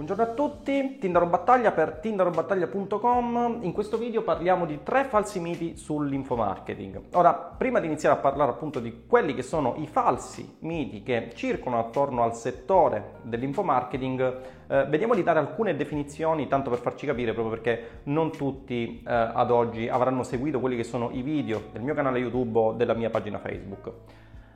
Buongiorno 0.00 0.32
a 0.32 0.34
tutti, 0.34 0.96
Tindaro 0.98 1.26
Battaglia 1.26 1.72
per 1.72 1.98
tindarobattaglia.com. 2.00 3.58
In 3.60 3.72
questo 3.72 3.98
video 3.98 4.22
parliamo 4.22 4.64
di 4.64 4.82
tre 4.82 5.04
falsi 5.04 5.40
miti 5.40 5.76
sull'infomarketing. 5.76 7.02
Ora, 7.12 7.34
prima 7.34 7.80
di 7.80 7.86
iniziare 7.86 8.16
a 8.16 8.18
parlare 8.18 8.52
appunto 8.52 8.80
di 8.80 9.02
quelli 9.06 9.34
che 9.34 9.42
sono 9.42 9.74
i 9.76 9.86
falsi 9.86 10.56
miti 10.60 11.02
che 11.02 11.32
circolano 11.34 11.82
attorno 11.82 12.22
al 12.22 12.34
settore 12.34 13.16
dell'infomarketing, 13.24 14.40
eh, 14.68 14.84
vediamo 14.86 15.14
di 15.14 15.22
dare 15.22 15.38
alcune 15.38 15.76
definizioni, 15.76 16.48
tanto 16.48 16.70
per 16.70 16.78
farci 16.78 17.04
capire, 17.04 17.34
proprio 17.34 17.54
perché 17.54 18.00
non 18.04 18.32
tutti 18.32 19.02
eh, 19.06 19.12
ad 19.12 19.50
oggi 19.50 19.86
avranno 19.86 20.22
seguito 20.22 20.60
quelli 20.60 20.76
che 20.76 20.84
sono 20.84 21.10
i 21.12 21.20
video 21.20 21.64
del 21.72 21.82
mio 21.82 21.92
canale 21.92 22.20
YouTube 22.20 22.58
o 22.58 22.72
della 22.72 22.94
mia 22.94 23.10
pagina 23.10 23.38
Facebook. 23.38 23.92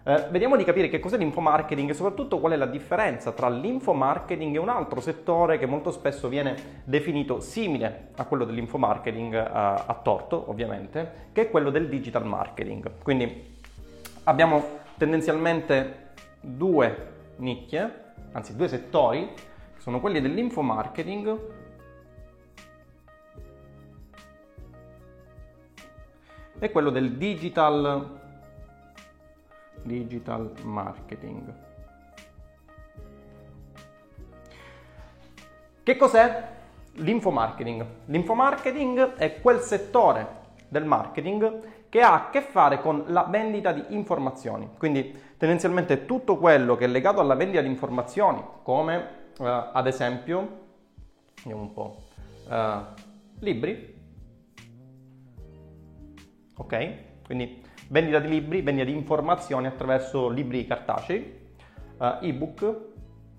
Eh, 0.07 0.27
vediamo 0.29 0.57
di 0.57 0.65
capire 0.65 0.91
che 0.91 1.01
cos'è 1.01 1.17
l'infomarketing 1.17 1.89
e 1.89 1.95
soprattutto 1.95 2.39
qual 2.39 2.53
è 2.53 2.57
la 2.57 2.67
differenza 2.67 3.33
tra 3.33 3.49
l'infomarketing 3.49 4.55
e 4.55 4.59
un 4.59 4.69
altro 4.69 5.01
settore 5.01 5.57
che 5.57 5.65
molto 5.65 5.91
spesso 5.91 6.29
viene 6.29 6.83
definito 6.85 7.41
simile 7.41 8.09
a 8.17 8.27
quello 8.27 8.45
dell'infomarketing 8.45 9.33
eh, 9.33 9.41
a 9.47 10.01
torto, 10.03 10.51
ovviamente, 10.51 11.31
che 11.33 11.43
è 11.43 11.51
quello 11.51 11.71
del 11.71 11.89
digital 11.89 12.27
marketing. 12.27 13.03
Quindi 13.03 13.57
abbiamo 14.25 14.63
tendenzialmente 14.99 16.11
due 16.39 17.13
nicchie, 17.37 18.03
anzi 18.33 18.57
due 18.57 18.69
settori, 18.69 19.33
che 19.33 19.81
sono 19.81 20.01
quelli 20.01 20.21
dell'infomarketing 20.21 21.39
e 26.59 26.71
quello 26.71 26.91
del 26.91 27.13
digital 27.13 27.81
marketing 27.81 28.24
digital 29.85 30.53
marketing. 30.63 31.55
Che 35.83 35.97
cos'è 35.97 36.49
l'infomarketing? 36.95 37.87
L'infomarketing 38.07 39.15
è 39.15 39.41
quel 39.41 39.61
settore 39.61 40.43
del 40.69 40.85
marketing 40.85 41.89
che 41.89 42.01
ha 42.01 42.15
a 42.15 42.31
che 42.31 42.41
fare 42.41 42.81
con 42.81 43.05
la 43.09 43.25
vendita 43.25 43.71
di 43.71 43.85
informazioni. 43.91 44.71
Quindi 44.77 45.17
tendenzialmente 45.37 46.07
tutto 46.07 46.39
quello 46.39 46.75
che 46.75 46.87
è 46.87 46.89
legato 46.89 47.21
alla 47.21 47.35
vendita 47.35 47.61
di 47.61 47.69
informazioni, 47.69 48.43
come 48.63 49.09
eh, 49.39 49.71
ad 49.73 49.87
esempio, 49.87 50.63
vediamo 51.37 51.63
un 51.63 51.73
po', 51.73 52.03
eh, 52.51 52.79
libri, 53.41 53.95
ok? 56.57 56.93
Quindi 57.27 57.63
vendita 57.89 58.19
di 58.19 58.29
libri, 58.29 58.63
vendita 58.63 58.87
di 58.87 58.97
informazioni 58.97 59.67
attraverso 59.67 60.29
libri 60.29 60.67
cartacei, 60.67 61.41
uh, 61.99 62.19
ebook, 62.21 62.81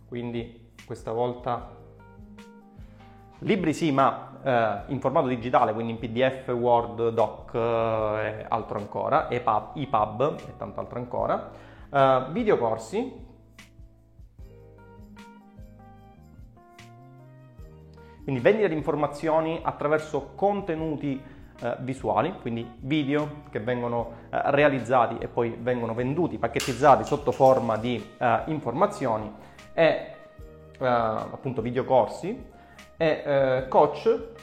quindi 0.07 0.71
questa 0.85 1.11
volta 1.11 1.71
libri 3.39 3.73
sì, 3.73 3.91
ma 3.91 4.83
uh, 4.87 4.91
in 4.91 4.99
formato 4.99 5.27
digitale, 5.27 5.73
quindi 5.73 5.93
in 5.93 5.99
PDF, 5.99 6.47
Word, 6.49 7.09
Doc 7.09 7.53
uh, 7.53 7.57
e 8.17 8.45
altro 8.47 8.77
ancora, 8.77 9.29
EPUB, 9.29 9.75
EPUB 9.75 10.39
e 10.47 10.57
tanto 10.57 10.79
altro 10.79 10.99
ancora, 10.99 11.73
videocorsi, 12.31 13.23
quindi 18.23 18.41
vendita 18.41 18.67
di 18.67 18.73
informazioni 18.73 19.61
attraverso 19.63 20.31
contenuti 20.35 21.21
eh, 21.61 21.75
visuali, 21.79 22.33
quindi 22.41 22.69
video 22.79 23.43
che 23.49 23.59
vengono 23.59 24.11
eh, 24.29 24.39
realizzati 24.51 25.17
e 25.19 25.27
poi 25.27 25.57
vengono 25.59 25.93
venduti, 25.93 26.37
pacchettizzati 26.37 27.03
sotto 27.03 27.31
forma 27.31 27.77
di 27.77 28.03
eh, 28.17 28.41
informazioni 28.47 29.31
e 29.73 29.83
eh, 29.83 30.85
appunto 30.85 31.61
videocorsi 31.61 32.53
e 32.97 33.23
eh, 33.25 33.67
coach. 33.67 34.33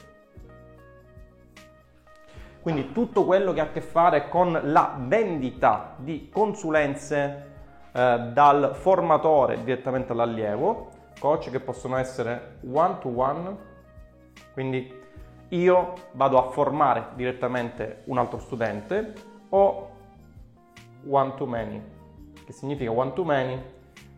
Quindi 2.61 2.93
tutto 2.93 3.25
quello 3.25 3.51
che 3.51 3.59
ha 3.59 3.65
a 3.65 3.71
che 3.71 3.81
fare 3.81 4.29
con 4.29 4.57
la 4.63 4.95
vendita 4.97 5.95
di 5.97 6.29
consulenze 6.31 7.51
eh, 7.91 8.29
dal 8.31 8.71
formatore 8.73 9.63
direttamente 9.63 10.13
all'allievo, 10.13 10.89
coach 11.19 11.51
che 11.51 11.59
possono 11.59 11.97
essere 11.97 12.59
one 12.71 12.97
to 12.99 13.09
one, 13.13 13.57
quindi 14.53 15.01
io 15.53 15.93
vado 16.13 16.37
a 16.37 16.49
formare 16.49 17.09
direttamente 17.13 18.01
un 18.05 18.17
altro 18.17 18.39
studente 18.39 19.13
o 19.49 19.89
one 21.07 21.33
to 21.35 21.45
many. 21.45 21.81
Che 22.45 22.51
significa 22.51 22.91
one 22.91 23.13
to 23.13 23.23
many? 23.23 23.61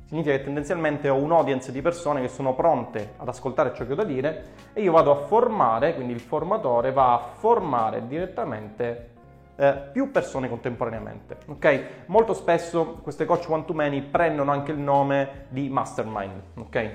Significa 0.06 0.38
che 0.38 0.44
tendenzialmente 0.44 1.10
ho 1.10 1.16
un 1.16 1.32
audience 1.32 1.72
di 1.72 1.82
persone 1.82 2.22
che 2.22 2.28
sono 2.28 2.54
pronte 2.54 3.14
ad 3.18 3.28
ascoltare 3.28 3.74
ciò 3.74 3.86
che 3.86 3.94
ho 3.94 3.96
da 3.96 4.04
dire 4.04 4.46
e 4.74 4.82
io 4.82 4.92
vado 4.92 5.12
a 5.12 5.26
formare, 5.26 5.96
quindi 5.96 6.14
il 6.14 6.20
formatore 6.20 6.92
va 6.92 7.14
a 7.14 7.18
formare 7.18 8.08
direttamente 8.08 9.10
eh, 9.56 9.74
più 9.92 10.12
persone 10.12 10.48
contemporaneamente. 10.48 11.38
Ok? 11.48 11.84
Molto 12.06 12.34
spesso 12.34 13.00
queste 13.02 13.26
coach 13.26 13.50
one 13.50 13.66
to 13.66 13.74
many 13.74 14.02
prendono 14.02 14.52
anche 14.52 14.72
il 14.72 14.80
nome 14.80 15.48
di 15.50 15.70
mastermind. 15.70 16.42
Ok? 16.56 16.92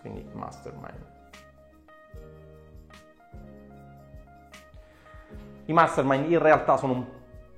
Quindi 0.00 0.28
mastermind. 0.32 1.23
I 5.66 5.72
mastermind 5.72 6.30
in 6.30 6.38
realtà 6.38 6.76
sono 6.76 6.92
un, 6.92 7.04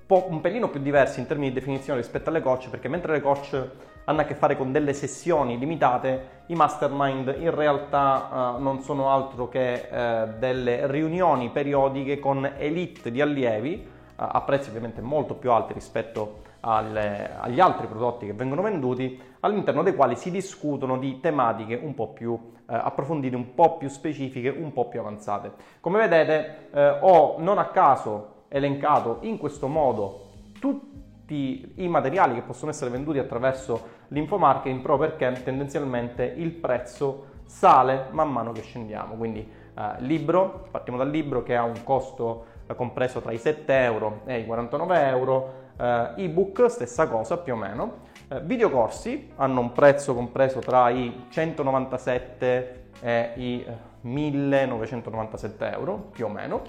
po', 0.06 0.26
un 0.28 0.40
pelino 0.40 0.68
più 0.68 0.80
diversi 0.80 1.20
in 1.20 1.26
termini 1.26 1.48
di 1.48 1.58
definizione 1.58 2.00
rispetto 2.00 2.30
alle 2.30 2.40
coach, 2.40 2.68
perché 2.70 2.88
mentre 2.88 3.12
le 3.12 3.20
coach 3.20 3.68
hanno 4.04 4.20
a 4.20 4.24
che 4.24 4.34
fare 4.34 4.56
con 4.56 4.70
delle 4.70 4.92
sessioni 4.92 5.58
limitate, 5.58 6.44
i 6.46 6.54
mastermind 6.54 7.34
in 7.38 7.52
realtà 7.52 8.54
uh, 8.56 8.62
non 8.62 8.80
sono 8.80 9.10
altro 9.10 9.48
che 9.48 9.88
uh, 9.90 10.38
delle 10.38 10.86
riunioni 10.86 11.50
periodiche 11.50 12.20
con 12.20 12.48
elite 12.56 13.10
di 13.10 13.20
allievi 13.20 13.84
uh, 13.84 14.12
a 14.14 14.40
prezzi 14.42 14.68
ovviamente 14.68 15.00
molto 15.00 15.34
più 15.34 15.50
alti 15.50 15.72
rispetto 15.72 16.44
alle, 16.68 17.30
agli 17.38 17.60
altri 17.60 17.86
prodotti 17.86 18.26
che 18.26 18.32
vengono 18.32 18.60
venduti, 18.60 19.20
all'interno 19.40 19.84
dei 19.84 19.94
quali 19.94 20.16
si 20.16 20.32
discutono 20.32 20.98
di 20.98 21.20
tematiche 21.20 21.78
un 21.80 21.94
po' 21.94 22.08
più 22.08 22.34
eh, 22.68 22.74
approfondite, 22.74 23.36
un 23.36 23.54
po' 23.54 23.76
più 23.76 23.88
specifiche, 23.88 24.48
un 24.48 24.72
po' 24.72 24.88
più 24.88 24.98
avanzate. 24.98 25.52
Come 25.80 25.98
vedete 25.98 26.68
eh, 26.72 26.98
ho 27.00 27.36
non 27.38 27.58
a 27.58 27.66
caso 27.66 28.44
elencato 28.48 29.18
in 29.20 29.38
questo 29.38 29.68
modo 29.68 30.24
tutti 30.58 31.72
i 31.76 31.88
materiali 31.88 32.34
che 32.34 32.42
possono 32.42 32.70
essere 32.72 32.90
venduti 32.90 33.18
attraverso 33.18 33.94
l'infomarketing 34.08 34.80
proprio 34.80 35.10
perché 35.10 35.42
tendenzialmente 35.42 36.24
il 36.24 36.50
prezzo 36.50 37.34
sale 37.44 38.06
man 38.10 38.32
mano 38.32 38.50
che 38.50 38.62
scendiamo. 38.62 39.14
Quindi 39.14 39.48
eh, 39.78 39.94
libro, 39.98 40.66
partiamo 40.72 40.98
dal 40.98 41.10
libro 41.10 41.44
che 41.44 41.54
ha 41.54 41.62
un 41.62 41.84
costo 41.84 42.46
eh, 42.66 42.74
compreso 42.74 43.20
tra 43.20 43.30
i 43.30 43.38
7 43.38 43.72
euro 43.84 44.20
e 44.24 44.40
i 44.40 44.46
49 44.46 45.08
euro, 45.08 45.64
ebook 45.76 46.66
stessa 46.70 47.06
cosa 47.06 47.36
più 47.38 47.54
o 47.54 47.56
meno, 47.56 48.04
eh, 48.28 48.40
videocorsi 48.40 49.30
hanno 49.36 49.60
un 49.60 49.72
prezzo 49.72 50.14
compreso 50.14 50.58
tra 50.58 50.88
i 50.90 51.26
197 51.28 52.84
e 53.00 53.32
i 53.36 53.66
1997 54.00 55.70
euro 55.72 56.08
più 56.10 56.24
o 56.24 56.28
meno, 56.28 56.62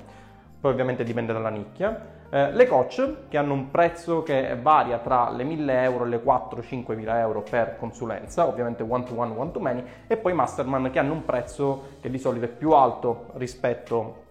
poi 0.60 0.72
ovviamente 0.72 1.04
dipende 1.04 1.34
dalla 1.34 1.50
nicchia. 1.50 2.16
Eh, 2.30 2.52
le 2.52 2.68
coach 2.68 3.30
che 3.30 3.38
hanno 3.38 3.54
un 3.54 3.72
prezzo 3.72 4.22
che 4.22 4.58
varia 4.62 4.98
tra 4.98 5.30
le 5.30 5.44
1000 5.46 5.82
euro 5.82 6.04
e 6.04 6.10
le 6.10 6.22
4-5 6.22 6.96
mila 6.96 7.20
euro 7.20 7.42
per 7.42 7.78
consulenza, 7.78 8.46
ovviamente 8.46 8.84
one 8.84 9.04
to 9.06 9.14
one, 9.16 9.34
one 9.36 9.52
to 9.52 9.60
many, 9.60 9.84
e 10.08 10.18
poi 10.18 10.34
masterman 10.34 10.92
che 10.92 11.00
hanno 11.00 11.14
un 11.14 11.24
prezzo 11.24 11.96
che 12.02 12.10
di 12.10 12.20
solito 12.20 12.46
è 12.46 12.50
più 12.50 12.72
alto 12.72 13.28
rispetto 13.36 14.26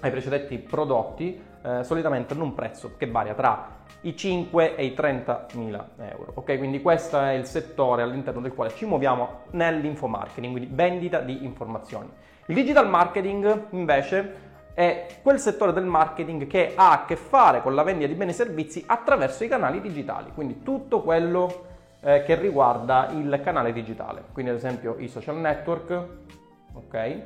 ai 0.00 0.10
precedenti 0.10 0.56
prodotti, 0.58 1.42
eh, 1.62 1.84
solitamente 1.84 2.34
hanno 2.34 2.44
un 2.44 2.54
prezzo 2.54 2.94
che 2.96 3.06
varia 3.06 3.34
tra 3.34 3.78
i 4.02 4.16
5 4.16 4.76
e 4.76 4.84
i 4.84 4.94
30 4.94 5.46
mila 5.54 5.90
euro. 5.98 6.32
Ok, 6.34 6.56
quindi 6.56 6.80
questo 6.80 7.18
è 7.20 7.32
il 7.32 7.44
settore 7.44 8.02
all'interno 8.02 8.40
del 8.40 8.54
quale 8.54 8.74
ci 8.74 8.86
muoviamo 8.86 9.42
nell'infomarketing, 9.52 10.52
quindi 10.52 10.70
vendita 10.72 11.20
di 11.20 11.44
informazioni. 11.44 12.08
Il 12.46 12.54
digital 12.54 12.88
marketing 12.88 13.66
invece 13.70 14.48
è 14.74 15.06
quel 15.22 15.38
settore 15.38 15.72
del 15.72 15.84
marketing 15.84 16.46
che 16.46 16.72
ha 16.74 16.92
a 16.92 17.04
che 17.04 17.16
fare 17.16 17.60
con 17.60 17.74
la 17.74 17.82
vendita 17.82 18.06
di 18.10 18.14
beni 18.14 18.30
e 18.30 18.34
servizi 18.34 18.82
attraverso 18.86 19.44
i 19.44 19.48
canali 19.48 19.80
digitali, 19.80 20.30
quindi 20.34 20.62
tutto 20.62 21.02
quello 21.02 21.66
eh, 22.00 22.22
che 22.22 22.34
riguarda 22.36 23.10
il 23.10 23.40
canale 23.44 23.72
digitale, 23.72 24.24
quindi 24.32 24.50
ad 24.50 24.56
esempio 24.56 24.96
i 24.98 25.08
social 25.08 25.36
network, 25.36 26.06
ok? 26.72 27.22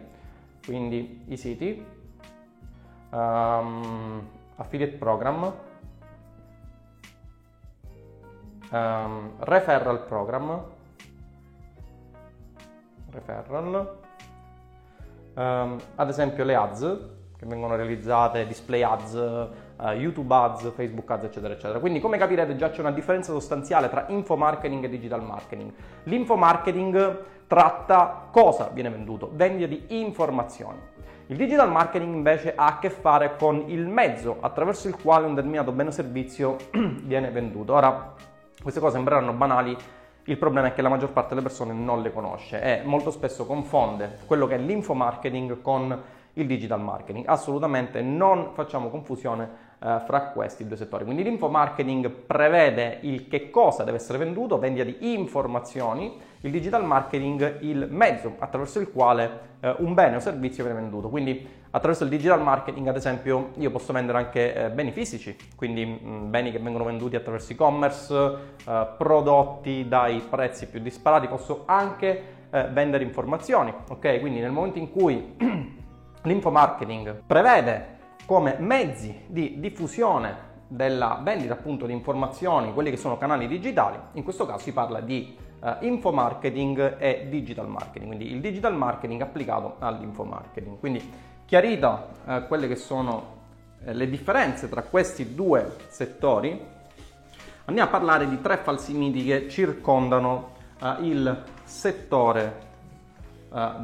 Quindi 0.65 1.25
i 1.29 1.37
siti, 1.37 1.85
um, 3.11 4.14
affiliate 4.65 4.97
program, 4.97 5.53
um, 8.71 9.33
referral 9.39 10.05
program, 10.07 10.65
referral, 13.11 13.99
um, 15.35 15.79
ad 15.95 16.09
esempio 16.09 16.45
le 16.45 16.55
ads, 16.55 16.99
che 17.37 17.47
vengono 17.47 17.77
realizzate, 17.77 18.47
display 18.47 18.83
ads, 18.83 19.13
uh, 19.77 19.89
YouTube 19.89 20.33
ads, 20.35 20.73
Facebook 20.73 21.11
ads, 21.11 21.25
eccetera, 21.25 21.53
eccetera. 21.53 21.79
Quindi 21.79 22.01
come 22.01 22.17
capirete 22.17 22.57
già 22.57 22.71
c'è 22.71 22.81
una 22.81 22.93
differenza 22.93 23.33
sostanziale 23.33 23.89
tra 23.91 24.07
info 24.09 24.37
marketing 24.37 24.85
e 24.85 24.89
digital 24.89 25.23
marketing. 25.23 25.73
L'info 26.05 26.37
marketing 26.37 27.25
tratta 27.47 28.29
cosa 28.31 28.71
viene 28.73 28.89
venduto, 28.89 29.31
vendita 29.33 29.67
di 29.67 30.01
informazioni. 30.01 30.93
Il 31.29 31.37
digital 31.39 31.71
marketing 31.71 32.15
invece 32.15 32.55
ha 32.55 32.67
a 32.67 32.79
che 32.79 32.91
fare 32.91 33.37
con 33.39 33.65
il 33.69 33.87
mezzo 33.87 34.37
attraverso 34.41 34.89
il 34.89 34.97
quale 35.01 35.25
un 35.25 35.35
determinato 35.35 35.73
bene 35.73 35.89
o 35.89 35.93
servizio 35.93 36.57
viene 37.03 37.31
venduto. 37.31 37.73
Ora, 37.73 38.13
queste 38.61 38.79
cose 38.79 38.97
sembreranno 38.97 39.33
banali, 39.33 39.75
il 40.25 40.37
problema 40.37 40.67
è 40.67 40.75
che 40.75 40.83
la 40.83 40.91
maggior 40.91 41.13
parte 41.13 41.31
delle 41.31 41.41
persone 41.41 41.73
non 41.73 42.03
le 42.03 42.13
conosce 42.13 42.61
e 42.61 42.83
molto 42.85 43.11
spesso 43.11 43.47
confonde 43.47 44.19
quello 44.27 44.47
che 44.47 44.57
è 44.57 44.59
l'info 44.59 44.93
marketing 44.93 45.63
con 45.63 45.99
il 46.35 46.47
digital 46.47 46.83
marketing. 46.83 47.25
Assolutamente 47.27 48.03
non 48.03 48.51
facciamo 48.53 48.91
confusione 48.91 49.64
eh, 49.85 50.01
fra 50.07 50.21
questi 50.29 50.67
due 50.67 50.77
settori. 50.77 51.05
Quindi 51.05 51.23
l'info 51.23 51.49
marketing 51.49 52.09
prevede 52.09 52.99
il 53.03 53.29
che 53.29 53.51
cosa 53.51 53.85
deve 53.85 53.99
essere 53.99 54.17
venduto, 54.17 54.59
vendita 54.59 54.85
di 54.85 55.13
informazioni, 55.13 56.19
il 56.41 56.51
digital 56.51 56.85
marketing 56.85 57.59
il 57.61 57.89
mezzo 57.91 58.35
attraverso 58.39 58.81
il 58.81 58.91
quale 58.91 59.53
eh, 59.61 59.75
un 59.79 59.93
bene 59.93 60.17
o 60.17 60.21
servizio 60.21 60.65
viene 60.65 60.81
venduto. 60.81 61.11
Quindi 61.11 61.47
attraverso 61.71 62.05
il 62.05 62.11
digital 62.11 62.41
marketing, 62.41 62.87
ad 62.87 62.97
esempio, 62.97 63.51
io 63.57 63.71
posso 63.71 63.93
vendere 63.93 64.19
anche 64.19 64.55
eh, 64.55 64.71
beni 64.71 64.91
fisici, 64.91 65.37
quindi 65.55 65.85
mh, 65.85 65.99
mm, 66.03 66.31
beni 66.31 66.51
che 66.51 66.59
vengono 66.59 66.85
venduti 66.85 67.17
attraverso 67.17 67.53
e-commerce, 67.53 68.37
eh, 68.67 68.87
prodotti 68.97 69.87
dai 69.87 70.23
prezzi 70.31 70.67
più 70.67 70.81
disparati, 70.81 71.29
posso 71.29 71.65
anche 71.67 72.23
eh, 72.51 72.69
vendere 72.71 73.05
informazioni, 73.05 73.73
ok? 73.89 74.21
Quindi 74.21 74.41
nel 74.41 74.51
momento 74.51 74.79
in 74.79 74.91
cui 74.91 75.35
l'info 76.23 76.51
marketing 76.51 77.23
prevede 77.27 77.94
come 78.27 78.57
mezzi 78.59 79.23
di 79.27 79.61
diffusione 79.61 80.53
della 80.67 81.21
vendita 81.23 81.53
appunto 81.53 81.87
di 81.87 81.93
informazioni, 81.93 82.73
quelli 82.73 82.91
che 82.91 82.97
sono 82.97 83.19
canali 83.19 83.47
digitali, 83.47 83.99
in 84.13 84.23
questo 84.23 84.47
caso 84.47 84.61
si 84.61 84.73
parla 84.73 85.01
di 85.01 85.37
uh, 85.61 85.77
info 85.81 86.11
marketing 86.11 86.97
e 86.99 87.27
digital 87.29 87.69
marketing, 87.69 88.07
quindi 88.07 88.33
il 88.33 88.41
digital 88.41 88.75
marketing 88.75 89.21
applicato 89.21 89.77
all'info 89.79 90.25
marketing. 90.25 90.79
Quindi 90.79 91.13
chiarita 91.45 92.09
uh, 92.25 92.47
quelle 92.47 92.67
che 92.67 92.77
sono 92.77 93.37
uh, 93.79 93.91
le 93.93 94.09
differenze 94.09 94.69
tra 94.69 94.83
questi 94.83 95.35
due 95.35 95.77
settori, 95.89 96.61
andiamo 97.67 97.89
a 97.89 97.93
parlare 97.93 98.29
di 98.29 98.41
tre 98.41 98.57
falsi 98.57 98.95
miti 98.95 99.25
che 99.25 99.49
circondano 99.49 100.53
il 101.01 101.43
settore 101.63 102.61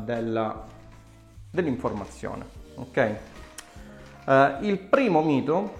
della, 0.05 0.67
dell'informazione. 1.51 2.45
Ok? 2.75 3.17
Uh, 4.27 4.63
il 4.65 4.79
primo 4.79 5.23
mito 5.23 5.79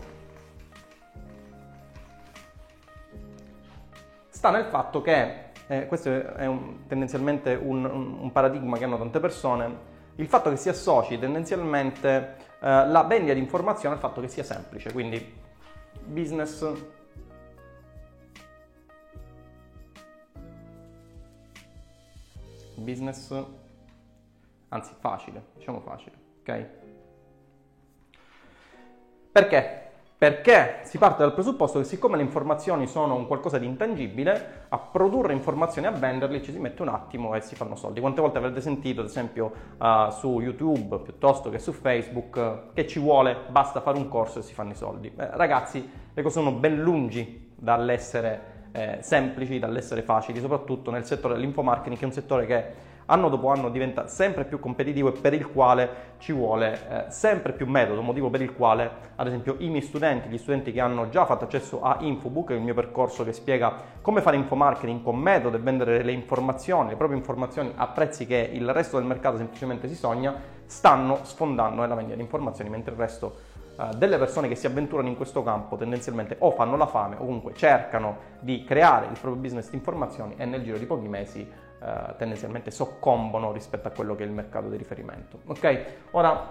sta 4.29 4.51
nel 4.51 4.65
fatto 4.65 5.03
che, 5.03 5.51
eh, 5.67 5.87
questo 5.87 6.35
è 6.35 6.47
un, 6.47 6.87
tendenzialmente 6.87 7.55
un, 7.55 7.85
un, 7.85 8.33
paradigma 8.33 8.79
che 8.79 8.85
hanno 8.85 8.97
tante 8.97 9.21
persone, 9.21 9.89
il 10.17 10.27
fatto 10.27 10.49
che 10.49 10.57
si 10.57 10.71
associ 10.71 11.19
tendenzialmente 11.19 12.37
eh, 12.59 12.87
la 12.87 13.03
vendita 13.03 13.35
di 13.35 13.41
informazione 13.41 13.97
al 13.97 14.01
fatto 14.01 14.23
che 14.23 14.29
sia 14.29 14.43
semplice, 14.43 14.93
quindi 14.93 15.39
business 16.07 16.73
business 22.77 23.45
anzi 24.69 24.95
facile, 24.99 25.45
diciamo 25.57 25.81
facile, 25.81 26.17
ok? 26.41 26.90
Perché? 29.33 29.79
Perché 30.21 30.81
si 30.83 30.99
parte 30.99 31.23
dal 31.23 31.33
presupposto 31.33 31.79
che 31.79 31.87
siccome 31.87 32.17
le 32.17 32.23
informazioni 32.23 32.87
sono 32.87 33.15
un 33.15 33.27
qualcosa 33.27 33.57
di 33.57 33.65
intangibile, 33.65 34.67
a 34.69 34.77
produrre 34.77 35.33
informazioni 35.33 35.87
e 35.87 35.91
a 35.91 35.95
venderle 35.95 36.43
ci 36.43 36.53
si 36.53 36.59
mette 36.59 36.83
un 36.83 36.89
attimo 36.89 37.35
e 37.35 37.41
si 37.41 37.55
fanno 37.55 37.75
soldi. 37.75 38.01
Quante 38.01 38.21
volte 38.21 38.37
avrete 38.37 38.61
sentito, 38.61 39.01
ad 39.01 39.07
esempio, 39.07 39.51
uh, 39.79 40.11
su 40.11 40.41
YouTube 40.41 40.99
piuttosto 40.99 41.49
che 41.49 41.59
su 41.59 41.73
Facebook, 41.73 42.73
che 42.75 42.87
ci 42.87 42.99
vuole, 42.99 43.35
basta 43.49 43.81
fare 43.81 43.97
un 43.97 44.09
corso 44.09 44.41
e 44.41 44.43
si 44.43 44.53
fanno 44.53 44.73
i 44.73 44.75
soldi. 44.75 45.11
Eh, 45.17 45.29
ragazzi, 45.31 45.91
le 46.13 46.23
cose 46.23 46.35
sono 46.35 46.53
ben 46.53 46.83
lungi 46.83 47.53
dall'essere 47.55 48.69
eh, 48.73 48.99
semplici, 49.01 49.59
dall'essere 49.59 50.03
facili, 50.03 50.39
soprattutto 50.41 50.91
nel 50.91 51.07
settore 51.07 51.33
dell'infomarketing, 51.33 51.97
che 51.97 52.03
è 52.03 52.07
un 52.07 52.13
settore 52.13 52.45
che 52.45 52.65
anno 53.11 53.29
dopo 53.29 53.49
anno 53.49 53.69
diventa 53.71 54.07
sempre 54.07 54.45
più 54.45 54.61
competitivo 54.61 55.09
e 55.09 55.21
per 55.21 55.35
il 55.35 55.51
quale 55.51 56.15
ci 56.19 56.33
vuole 56.33 56.73
eh, 56.73 57.11
sempre 57.11 57.53
più 57.53 57.67
metodo, 57.67 58.03
motivo 58.03 58.31
per 58.31 58.41
il 58.41 58.55
quale 58.55 59.09
ad 59.17 59.27
esempio 59.27 59.57
i 59.59 59.69
miei 59.69 59.83
studenti, 59.83 60.29
gli 60.29 60.39
studenti 60.39 60.73
che 60.73 60.81
hanno 60.81 61.09
già 61.09 61.27
fatto 61.27 61.45
accesso 61.45 61.83
a 61.83 61.99
Infobook, 62.01 62.51
il 62.51 62.61
mio 62.61 62.75
percorso 62.75 63.25
che 63.25 63.33
spiega 63.33 63.75
come 64.01 64.21
fare 64.21 64.37
infomarketing 64.37 65.03
con 65.03 65.17
metodo 65.17 65.57
e 65.57 65.61
vendere 65.61 66.03
le 66.03 66.13
informazioni, 66.13 66.91
le 66.91 66.97
proprie 66.97 67.19
informazioni 67.19 67.73
a 67.75 67.89
prezzi 67.89 68.27
che 68.27 68.49
il 68.53 68.73
resto 68.73 68.97
del 68.97 69.07
mercato 69.07 69.37
semplicemente 69.37 69.89
si 69.89 69.97
sogna, 69.97 70.35
stanno 70.67 71.19
sfondando 71.23 71.81
nella 71.81 71.95
vendita 71.95 72.17
di 72.17 72.23
informazioni, 72.23 72.71
mentre 72.71 72.93
il 72.93 72.99
resto 72.99 73.35
eh, 73.77 73.89
delle 73.97 74.19
persone 74.19 74.47
che 74.47 74.55
si 74.55 74.67
avventurano 74.67 75.09
in 75.09 75.17
questo 75.17 75.43
campo 75.43 75.77
tendenzialmente 75.77 76.37
o 76.39 76.51
fanno 76.53 76.77
la 76.77 76.87
fame 76.87 77.17
o 77.17 77.25
comunque 77.25 77.55
cercano 77.55 78.29
di 78.41 78.63
creare 78.63 79.07
il 79.07 79.19
proprio 79.19 79.35
business 79.35 79.71
di 79.71 79.77
informazioni 79.77 80.35
e 80.37 80.45
nel 80.45 80.63
giro 80.63 80.79
di 80.79 80.87
pochi 80.87 81.09
mesi 81.09 81.69
eh, 81.83 82.15
tendenzialmente 82.19 82.71
soccombono 82.71 83.53
rispetto 83.53 83.89
a 83.89 83.91
quello 83.91 84.15
che 84.15 84.23
è 84.23 84.27
il 84.27 84.33
mercato 84.33 84.69
di 84.69 84.77
riferimento. 84.77 85.41
Ok? 85.47 85.85
Ora 86.13 86.49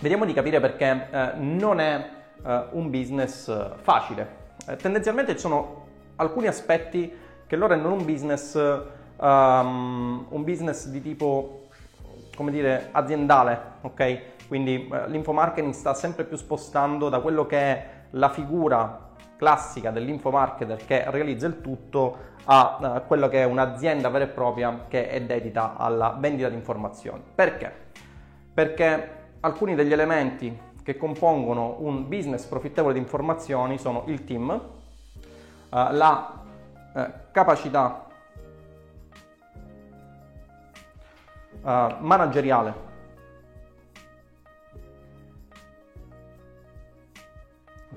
vediamo 0.00 0.24
di 0.24 0.32
capire 0.32 0.60
perché 0.60 1.08
eh, 1.10 1.32
non 1.36 1.80
è 1.80 2.10
eh, 2.44 2.64
un 2.70 2.90
business 2.90 3.48
eh, 3.48 3.70
facile. 3.76 4.42
Eh, 4.66 4.76
tendenzialmente 4.76 5.32
ci 5.32 5.40
sono 5.40 5.86
alcuni 6.16 6.46
aspetti 6.46 7.12
che 7.46 7.56
lo 7.56 7.66
rendono 7.66 7.94
un 7.94 8.04
business, 8.04 8.54
um, 9.16 10.26
un 10.28 10.44
business 10.44 10.86
di 10.88 11.02
tipo, 11.02 11.68
come 12.34 12.50
dire, 12.50 12.88
aziendale, 12.92 13.60
ok? 13.82 14.20
Quindi 14.48 14.88
eh, 14.88 15.08
l'infomarketing 15.08 15.72
sta 15.72 15.94
sempre 15.94 16.24
più 16.24 16.36
spostando 16.36 17.08
da 17.08 17.20
quello 17.20 17.46
che 17.46 17.58
è 17.58 17.88
la 18.10 18.30
figura 18.30 19.03
classica 19.36 19.90
dell'infomarketer 19.90 20.84
che 20.84 21.04
realizza 21.10 21.46
il 21.46 21.60
tutto 21.60 22.32
a 22.44 22.78
uh, 22.80 23.06
quello 23.06 23.28
che 23.28 23.42
è 23.42 23.44
un'azienda 23.44 24.08
vera 24.08 24.24
e 24.24 24.28
propria 24.28 24.86
che 24.88 25.08
è 25.08 25.22
dedita 25.22 25.76
alla 25.76 26.16
vendita 26.18 26.48
di 26.48 26.54
informazioni. 26.54 27.22
Perché? 27.34 27.72
Perché 28.52 29.10
alcuni 29.40 29.74
degli 29.74 29.92
elementi 29.92 30.72
che 30.82 30.96
compongono 30.96 31.76
un 31.80 32.08
business 32.08 32.44
profittevole 32.44 32.94
di 32.94 33.00
informazioni 33.00 33.78
sono 33.78 34.04
il 34.06 34.24
team, 34.24 34.48
uh, 34.50 34.60
la 35.68 36.42
uh, 36.92 37.02
capacità 37.30 38.00
manageriale 41.64 42.92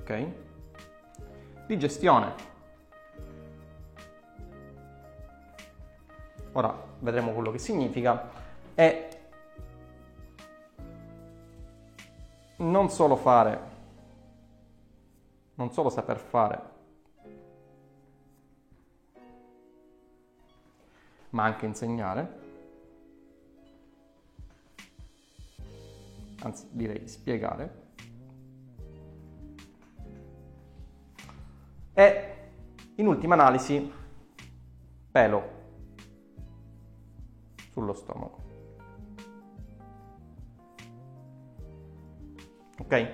ok? 0.08 0.47
Di 1.68 1.78
gestione. 1.78 2.34
Ora 6.54 6.74
vedremo 7.00 7.34
quello 7.34 7.52
che 7.52 7.60
significa, 7.60 8.30
è 8.74 9.20
non 12.58 12.90
solo 12.90 13.18
fare, 13.18 13.60
non 15.56 15.72
solo 15.72 15.90
saper 15.90 16.18
fare, 16.18 16.62
ma 21.32 21.44
anche 21.44 21.66
insegnare, 21.66 22.40
anzi 26.40 26.66
direi 26.72 27.08
spiegare, 27.08 27.87
e 31.98 32.36
in 32.98 33.08
ultima 33.08 33.34
analisi 33.34 33.92
pelo 35.12 35.56
sullo 37.72 37.94
stomaco. 37.94 38.44
Ok? 42.78 43.08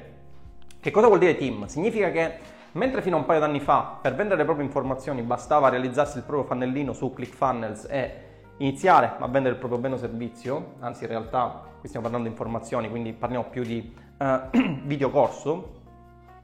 Che 0.81 0.91
cosa 0.91 1.07
vuol 1.07 1.19
dire 1.19 1.37
team? 1.37 1.65
Significa 1.67 2.11
che 2.11 2.39
mentre 2.73 3.01
fino 3.01 3.15
a 3.15 3.19
un 3.19 3.25
paio 3.25 3.39
d'anni 3.39 3.61
fa 3.61 3.99
per 4.01 4.15
vendere 4.15 4.39
le 4.39 4.43
proprie 4.43 4.65
informazioni 4.65 5.21
bastava 5.21 5.69
realizzarsi 5.69 6.17
il 6.17 6.25
proprio 6.25 6.45
fannellino 6.45 6.91
su 6.91 7.13
ClickFunnels 7.13 7.87
e 7.89 8.17
iniziare 8.57 9.13
a 9.17 9.27
vendere 9.27 9.53
il 9.53 9.59
proprio 9.59 9.79
bene 9.79 9.93
o 9.93 9.97
servizio, 9.97 10.73
anzi 10.79 11.03
in 11.03 11.09
realtà 11.09 11.69
qui 11.79 11.87
stiamo 11.87 12.05
parlando 12.05 12.27
di 12.27 12.33
informazioni, 12.33 12.89
quindi 12.89 13.13
parliamo 13.13 13.45
più 13.45 13.63
di 13.63 13.95
uh, 14.17 14.49
videocorso, 14.83 15.81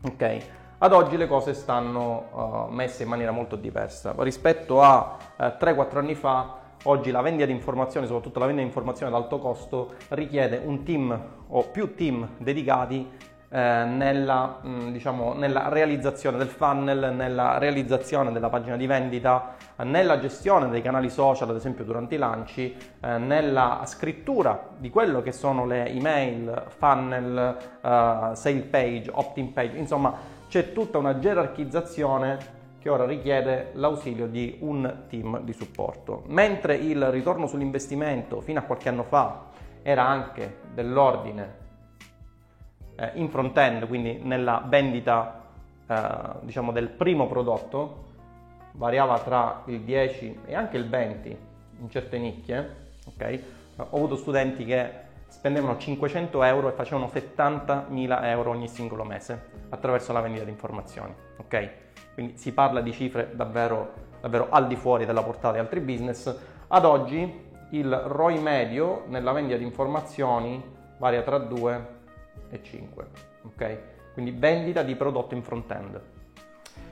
ok? 0.03 0.58
Ad 0.81 0.93
oggi 0.93 1.17
le 1.17 1.27
cose 1.27 1.53
stanno 1.53 2.67
uh, 2.69 2.73
messe 2.73 3.03
in 3.03 3.09
maniera 3.09 3.33
molto 3.33 3.57
diversa. 3.57 4.13
Rispetto 4.17 4.81
a 4.81 5.17
uh, 5.35 5.43
eh, 5.43 5.57
3-4 5.59 5.97
anni 5.97 6.15
fa 6.15 6.55
oggi 6.83 7.11
la 7.11 7.19
vendita 7.19 7.45
di 7.45 7.51
informazioni, 7.51 8.05
soprattutto 8.05 8.39
la 8.39 8.45
vendita 8.45 8.65
di 8.65 8.73
informazioni 8.73 9.13
ad 9.13 9.21
alto 9.21 9.39
costo, 9.39 9.95
richiede 10.09 10.61
un 10.63 10.83
team 10.83 11.21
o 11.47 11.63
più 11.63 11.95
team 11.95 12.29
dedicati 12.37 13.11
eh, 13.49 13.57
nella, 13.59 14.59
mh, 14.61 14.69
mm, 14.69 14.91
diciamo, 14.93 15.33
nella, 15.33 15.67
realizzazione 15.67 16.37
del 16.37 16.47
funnel, 16.47 17.13
nella 17.13 17.57
realizzazione 17.57 18.31
della 18.31 18.47
pagina 18.47 18.77
di 18.77 18.87
vendita, 18.87 19.55
nella 19.83 20.17
gestione 20.17 20.69
dei 20.69 20.81
canali 20.81 21.09
social, 21.09 21.49
ad 21.49 21.57
esempio 21.57 21.83
durante 21.83 22.15
i 22.15 22.17
lanci, 22.17 22.73
nella 23.01 23.81
scrittura 23.85 24.69
di 24.77 24.89
quello 24.89 25.21
che 25.21 25.33
sono 25.33 25.65
le 25.65 25.89
email, 25.89 26.67
funnel, 26.77 27.57
uh, 27.81 28.33
sale 28.33 28.67
page, 28.69 29.09
opt-in 29.11 29.51
page, 29.51 29.77
insomma 29.77 30.37
c'è 30.49 30.73
tutta 30.73 30.97
una 30.97 31.19
gerarchizzazione 31.19 32.57
che 32.79 32.89
ora 32.89 33.05
richiede 33.05 33.69
l'ausilio 33.73 34.27
di 34.27 34.57
un 34.61 35.03
team 35.07 35.41
di 35.41 35.53
supporto. 35.53 36.23
Mentre 36.27 36.75
il 36.75 37.11
ritorno 37.11 37.45
sull'investimento 37.45 38.41
fino 38.41 38.59
a 38.59 38.63
qualche 38.63 38.89
anno 38.89 39.03
fa 39.03 39.45
era 39.83 40.05
anche 40.05 40.61
dell'ordine 40.73 41.55
eh, 42.95 43.11
in 43.13 43.29
front-end, 43.29 43.87
quindi 43.87 44.19
nella 44.23 44.63
vendita 44.65 45.43
eh, 45.85 46.01
diciamo 46.41 46.71
del 46.71 46.89
primo 46.89 47.27
prodotto, 47.27 48.07
variava 48.73 49.19
tra 49.19 49.61
il 49.65 49.81
10 49.81 50.39
e 50.45 50.55
anche 50.55 50.77
il 50.77 50.89
20 50.89 51.37
in 51.79 51.89
certe 51.91 52.17
nicchie. 52.17 52.87
Okay? 53.13 53.43
Ho 53.75 53.95
avuto 53.95 54.15
studenti 54.15 54.65
che 54.65 55.07
spendevano 55.27 55.77
500 55.77 56.41
euro 56.43 56.69
e 56.69 56.71
facevano 56.71 57.05
70.000 57.13 58.23
euro 58.23 58.49
ogni 58.49 58.67
singolo 58.67 59.03
mese 59.03 59.48
attraverso 59.69 60.13
la 60.13 60.21
vendita 60.21 60.43
di 60.43 60.51
informazioni. 60.51 61.13
Okay? 61.37 61.69
Quindi 62.13 62.37
si 62.37 62.53
parla 62.53 62.81
di 62.81 62.91
cifre 62.91 63.31
davvero, 63.33 63.93
davvero 64.19 64.47
al 64.49 64.67
di 64.67 64.75
fuori 64.75 65.05
della 65.05 65.23
portata 65.23 65.53
di 65.53 65.59
altri 65.59 65.79
business. 65.79 66.35
Ad 66.67 66.85
oggi 66.85 67.47
il 67.71 67.93
ROI 67.93 68.39
medio 68.39 69.03
nella 69.07 69.31
vendita 69.31 69.57
di 69.57 69.63
informazioni 69.63 70.61
varia 70.97 71.21
tra 71.21 71.37
2 71.37 71.87
e 72.49 72.61
5. 72.61 73.07
Ok? 73.43 73.77
Quindi 74.13 74.31
vendita 74.31 74.83
di 74.83 74.95
prodotto 74.95 75.35
in 75.35 75.43
front-end. 75.43 76.01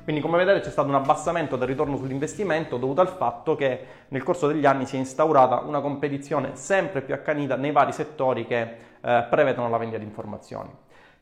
Quindi 0.04 0.22
come 0.22 0.38
vedete 0.38 0.62
c'è 0.62 0.70
stato 0.70 0.88
un 0.88 0.96
abbassamento 0.96 1.58
del 1.58 1.68
ritorno 1.68 1.98
sull'investimento 1.98 2.78
dovuto 2.78 3.02
al 3.02 3.10
fatto 3.10 3.56
che 3.56 3.86
nel 4.08 4.24
corso 4.24 4.48
degli 4.48 4.66
anni 4.66 4.86
si 4.86 4.96
è 4.96 5.00
instaurata 5.00 5.60
una 5.60 5.82
competizione 5.82 6.56
sempre 6.56 7.02
più 7.02 7.14
accanita 7.14 7.58
nei 7.58 7.74
vari 7.74 7.92
settori 7.92 8.46
che 8.46 8.62
eh, 9.02 9.26
prevedono 9.30 9.68
la 9.70 9.76
vendita 9.76 10.00
di 10.00 10.06
informazioni. 10.06 10.70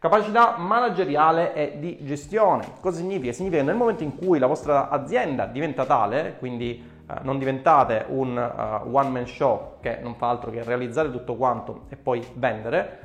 Capacità 0.05 0.57
manageriale 0.59 1.55
e 1.55 1.79
di 1.79 1.97
gestione. 2.01 2.74
Cosa 2.79 2.97
significa? 2.97 3.33
Significa 3.33 3.62
che 3.62 3.67
nel 3.67 3.75
momento 3.75 4.03
in 4.03 4.15
cui 4.15 4.38
la 4.38 4.45
vostra 4.45 4.89
azienda 4.89 5.47
diventa 5.47 5.83
tale, 5.83 6.35
quindi 6.38 6.79
eh, 7.09 7.13
non 7.24 7.39
diventate 7.39 8.05
un 8.09 8.38
uh, 8.38 8.95
one 8.95 9.09
man 9.09 9.25
show 9.25 9.77
che 9.81 9.97
non 10.03 10.13
fa 10.13 10.29
altro 10.29 10.51
che 10.51 10.62
realizzare 10.62 11.09
tutto 11.09 11.35
quanto 11.35 11.85
e 11.89 11.95
poi 11.95 12.24
vendere, 12.35 13.00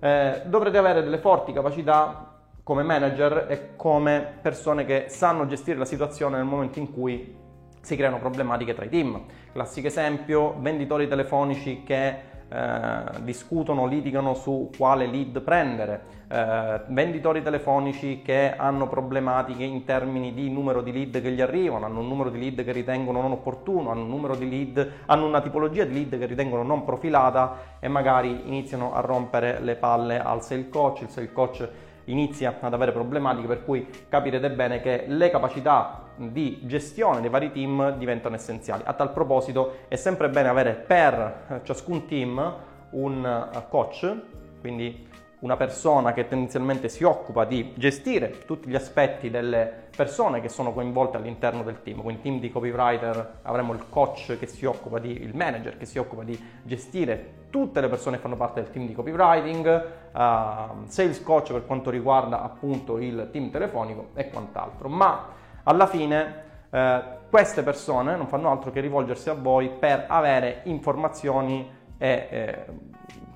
eh, 0.00 0.44
dovrete 0.46 0.78
avere 0.78 1.02
delle 1.02 1.18
forti 1.18 1.52
capacità 1.52 2.38
come 2.62 2.82
manager 2.82 3.48
e 3.50 3.76
come 3.76 4.26
persone 4.40 4.86
che 4.86 5.10
sanno 5.10 5.44
gestire 5.44 5.76
la 5.76 5.84
situazione 5.84 6.38
nel 6.38 6.46
momento 6.46 6.78
in 6.78 6.90
cui 6.90 7.36
si 7.82 7.96
creano 7.96 8.18
problematiche 8.18 8.72
tra 8.72 8.86
i 8.86 8.88
team. 8.88 9.24
Classico 9.52 9.88
esempio, 9.88 10.56
venditori 10.58 11.06
telefonici 11.06 11.82
che 11.82 12.34
eh, 12.48 13.20
discutono, 13.22 13.86
litigano 13.86 14.34
su 14.34 14.70
quale 14.76 15.06
lead 15.06 15.40
prendere, 15.40 16.02
eh, 16.28 16.80
venditori 16.88 17.42
telefonici 17.42 18.22
che 18.22 18.54
hanno 18.56 18.88
problematiche 18.88 19.64
in 19.64 19.84
termini 19.84 20.32
di 20.32 20.50
numero 20.50 20.80
di 20.80 20.92
lead 20.92 21.20
che 21.20 21.30
gli 21.32 21.40
arrivano, 21.40 21.86
hanno 21.86 22.00
un 22.00 22.08
numero 22.08 22.30
di 22.30 22.38
lead 22.38 22.64
che 22.64 22.72
ritengono 22.72 23.20
non 23.20 23.32
opportuno, 23.32 23.90
hanno 23.90 24.02
un 24.02 24.08
numero 24.08 24.36
di 24.36 24.48
lead, 24.48 24.92
hanno 25.06 25.26
una 25.26 25.40
tipologia 25.40 25.84
di 25.84 25.94
lead 25.94 26.18
che 26.18 26.26
ritengono 26.26 26.62
non 26.62 26.84
profilata 26.84 27.78
e 27.80 27.88
magari 27.88 28.42
iniziano 28.44 28.94
a 28.94 29.00
rompere 29.00 29.60
le 29.60 29.74
palle 29.74 30.20
al 30.20 30.42
sale 30.42 30.68
coach, 30.68 31.00
il 31.02 31.08
sale 31.10 31.32
coach 31.32 31.68
inizia 32.06 32.58
ad 32.60 32.72
avere 32.72 32.92
problematiche 32.92 33.46
per 33.46 33.64
cui 33.64 33.86
capirete 34.08 34.50
bene 34.50 34.80
che 34.80 35.04
le 35.06 35.30
capacità 35.30 36.02
di 36.16 36.60
gestione 36.62 37.20
dei 37.20 37.30
vari 37.30 37.52
team 37.52 37.96
diventano 37.96 38.34
essenziali. 38.34 38.82
A 38.84 38.92
tal 38.92 39.12
proposito 39.12 39.78
è 39.88 39.96
sempre 39.96 40.28
bene 40.28 40.48
avere 40.48 40.72
per 40.72 41.60
ciascun 41.62 42.06
team 42.06 42.54
un 42.90 43.50
eh, 43.54 43.62
coach, 43.68 44.14
quindi 44.60 45.06
una 45.40 45.56
persona 45.56 46.12
che 46.12 46.28
tendenzialmente 46.28 46.88
si 46.88 47.04
occupa 47.04 47.44
di 47.44 47.72
gestire 47.76 48.44
tutti 48.46 48.68
gli 48.68 48.74
aspetti 48.74 49.28
delle 49.28 49.84
persone 49.94 50.40
che 50.40 50.48
sono 50.48 50.72
coinvolte 50.72 51.18
all'interno 51.18 51.62
del 51.62 51.82
team. 51.82 52.02
Quindi 52.02 52.22
team 52.22 52.40
di 52.40 52.50
copywriter 52.50 53.40
avremo 53.42 53.72
il 53.72 53.84
coach 53.88 54.38
che 54.38 54.46
si 54.46 54.64
occupa 54.64 54.98
di, 54.98 55.20
il 55.22 55.34
manager 55.34 55.76
che 55.76 55.84
si 55.84 55.98
occupa 55.98 56.22
di 56.22 56.38
gestire 56.62 57.44
tutte 57.50 57.80
le 57.80 57.88
persone 57.88 58.16
che 58.16 58.22
fanno 58.22 58.36
parte 58.36 58.62
del 58.62 58.70
team 58.70 58.86
di 58.86 58.94
copywriting, 58.94 59.66
uh, 60.12 60.86
sales 60.86 61.22
coach 61.22 61.52
per 61.52 61.66
quanto 61.66 61.90
riguarda 61.90 62.42
appunto 62.42 62.98
il 62.98 63.28
team 63.30 63.50
telefonico 63.50 64.08
e 64.14 64.30
quant'altro. 64.30 64.88
Ma 64.88 65.28
alla 65.62 65.86
fine 65.86 66.44
eh, 66.70 67.02
queste 67.30 67.62
persone 67.62 68.16
non 68.16 68.26
fanno 68.26 68.50
altro 68.50 68.70
che 68.70 68.80
rivolgersi 68.80 69.30
a 69.30 69.34
voi 69.34 69.68
per 69.68 70.04
avere 70.08 70.60
informazioni 70.64 71.68
e 71.98 72.28
eh, 72.30 72.64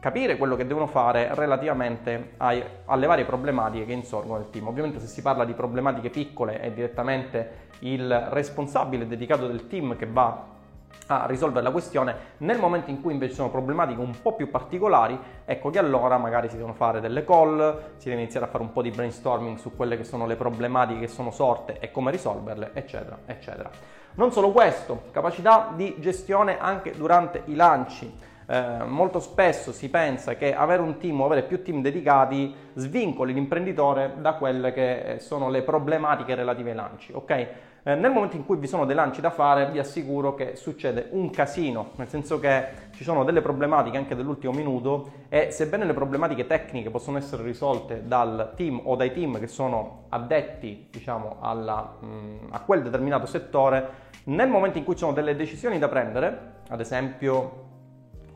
capire 0.00 0.36
quello 0.38 0.56
che 0.56 0.66
devono 0.66 0.86
fare 0.86 1.28
relativamente 1.34 2.32
ai, 2.38 2.62
alle 2.86 3.06
varie 3.06 3.24
problematiche 3.24 3.84
che 3.84 3.92
insorgono 3.92 4.38
nel 4.38 4.50
team. 4.50 4.66
Ovviamente 4.66 4.98
se 4.98 5.06
si 5.06 5.22
parla 5.22 5.44
di 5.44 5.52
problematiche 5.52 6.08
piccole 6.08 6.58
è 6.58 6.72
direttamente 6.72 7.68
il 7.80 8.28
responsabile 8.30 9.06
dedicato 9.06 9.46
del 9.46 9.68
team 9.68 9.96
che 9.96 10.06
va 10.06 10.58
a 11.06 11.26
risolvere 11.26 11.62
la 11.62 11.70
questione. 11.70 12.16
Nel 12.38 12.58
momento 12.58 12.90
in 12.90 13.00
cui 13.02 13.12
invece 13.12 13.34
sono 13.34 13.50
problematiche 13.50 14.00
un 14.00 14.14
po' 14.22 14.34
più 14.34 14.48
particolari, 14.48 15.18
ecco 15.44 15.70
che 15.70 15.78
allora 15.78 16.16
magari 16.18 16.48
si 16.48 16.56
devono 16.56 16.74
fare 16.74 17.00
delle 17.00 17.24
call, 17.24 17.96
si 17.96 18.08
deve 18.08 18.22
iniziare 18.22 18.46
a 18.46 18.48
fare 18.48 18.62
un 18.62 18.72
po' 18.72 18.82
di 18.82 18.90
brainstorming 18.90 19.58
su 19.58 19.74
quelle 19.76 19.96
che 19.96 20.04
sono 20.04 20.26
le 20.26 20.36
problematiche 20.36 21.00
che 21.00 21.08
sono 21.08 21.30
sorte 21.30 21.78
e 21.78 21.90
come 21.90 22.10
risolverle, 22.10 22.70
eccetera, 22.74 23.18
eccetera. 23.26 23.70
Non 24.14 24.32
solo 24.32 24.50
questo, 24.50 25.02
capacità 25.10 25.72
di 25.74 25.96
gestione 25.98 26.58
anche 26.58 26.92
durante 26.96 27.42
i 27.46 27.54
lanci 27.54 28.28
eh, 28.50 28.84
molto 28.84 29.20
spesso 29.20 29.70
si 29.70 29.88
pensa 29.88 30.34
che 30.34 30.52
avere 30.52 30.82
un 30.82 30.98
team 30.98 31.20
o 31.20 31.26
avere 31.26 31.44
più 31.44 31.62
team 31.62 31.82
dedicati 31.82 32.52
svincoli 32.74 33.32
l'imprenditore 33.32 34.14
da 34.18 34.32
quelle 34.32 34.72
che 34.72 35.02
eh, 35.02 35.18
sono 35.20 35.48
le 35.50 35.62
problematiche 35.62 36.34
relative 36.34 36.70
ai 36.70 36.76
lanci, 36.76 37.12
ok? 37.12 37.30
Eh, 37.30 37.94
nel 37.94 38.10
momento 38.10 38.34
in 38.34 38.44
cui 38.44 38.56
vi 38.56 38.66
sono 38.66 38.86
dei 38.86 38.96
lanci 38.96 39.20
da 39.20 39.30
fare, 39.30 39.70
vi 39.70 39.78
assicuro 39.78 40.34
che 40.34 40.56
succede 40.56 41.10
un 41.12 41.30
casino, 41.30 41.92
nel 41.94 42.08
senso 42.08 42.40
che 42.40 42.88
ci 42.90 43.04
sono 43.04 43.22
delle 43.22 43.40
problematiche 43.40 43.96
anche 43.96 44.16
dell'ultimo 44.16 44.52
minuto 44.52 45.12
e 45.28 45.52
sebbene 45.52 45.84
le 45.84 45.94
problematiche 45.94 46.48
tecniche 46.48 46.90
possono 46.90 47.18
essere 47.18 47.44
risolte 47.44 48.02
dal 48.04 48.54
team 48.56 48.80
o 48.82 48.96
dai 48.96 49.12
team 49.12 49.38
che 49.38 49.46
sono 49.46 50.06
addetti, 50.08 50.88
diciamo, 50.90 51.36
alla, 51.40 51.98
mh, 52.00 52.06
mm, 52.06 52.36
a 52.50 52.60
quel 52.62 52.82
determinato 52.82 53.26
settore, 53.26 54.08
nel 54.24 54.48
momento 54.48 54.76
in 54.76 54.84
cui 54.84 54.94
ci 54.94 55.00
sono 55.00 55.12
delle 55.12 55.36
decisioni 55.36 55.78
da 55.78 55.88
prendere, 55.88 56.58
ad 56.68 56.80
esempio 56.80 57.68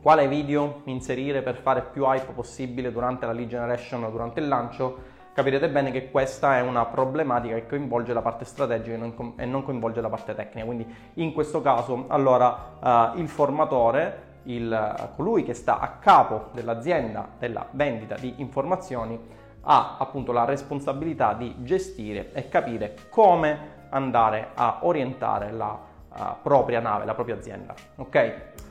quale 0.04 0.28
video 0.28 0.82
inserire 0.84 1.40
per 1.40 1.56
fare 1.56 1.80
più 1.80 2.04
hype 2.04 2.34
possibile 2.34 2.92
durante 2.92 3.24
la 3.24 3.32
lead 3.32 3.48
generation, 3.48 4.06
durante 4.10 4.38
il 4.38 4.48
lancio, 4.48 4.98
capirete 5.32 5.70
bene 5.70 5.90
che 5.92 6.10
questa 6.10 6.58
è 6.58 6.60
una 6.60 6.84
problematica 6.84 7.54
che 7.54 7.66
coinvolge 7.66 8.12
la 8.12 8.20
parte 8.20 8.44
strategica 8.44 8.98
e 9.36 9.46
non 9.46 9.64
coinvolge 9.64 10.02
la 10.02 10.10
parte 10.10 10.34
tecnica. 10.34 10.66
Quindi 10.66 10.86
in 11.14 11.32
questo 11.32 11.62
caso, 11.62 12.04
allora, 12.08 13.12
uh, 13.14 13.18
il 13.18 13.28
formatore, 13.28 14.40
il, 14.42 15.12
colui 15.16 15.42
che 15.42 15.54
sta 15.54 15.78
a 15.78 15.92
capo 15.98 16.50
dell'azienda 16.52 17.26
della 17.38 17.66
vendita 17.70 18.16
di 18.16 18.34
informazioni, 18.42 19.18
ha 19.62 19.96
appunto 19.98 20.32
la 20.32 20.44
responsabilità 20.44 21.32
di 21.32 21.54
gestire 21.60 22.30
e 22.34 22.50
capire 22.50 22.94
come 23.08 23.86
andare 23.88 24.48
a 24.52 24.80
orientare 24.82 25.50
la 25.50 25.80
uh, 26.10 26.22
propria 26.42 26.80
nave, 26.80 27.06
la 27.06 27.14
propria 27.14 27.36
azienda. 27.36 27.72
Ok? 27.96 28.63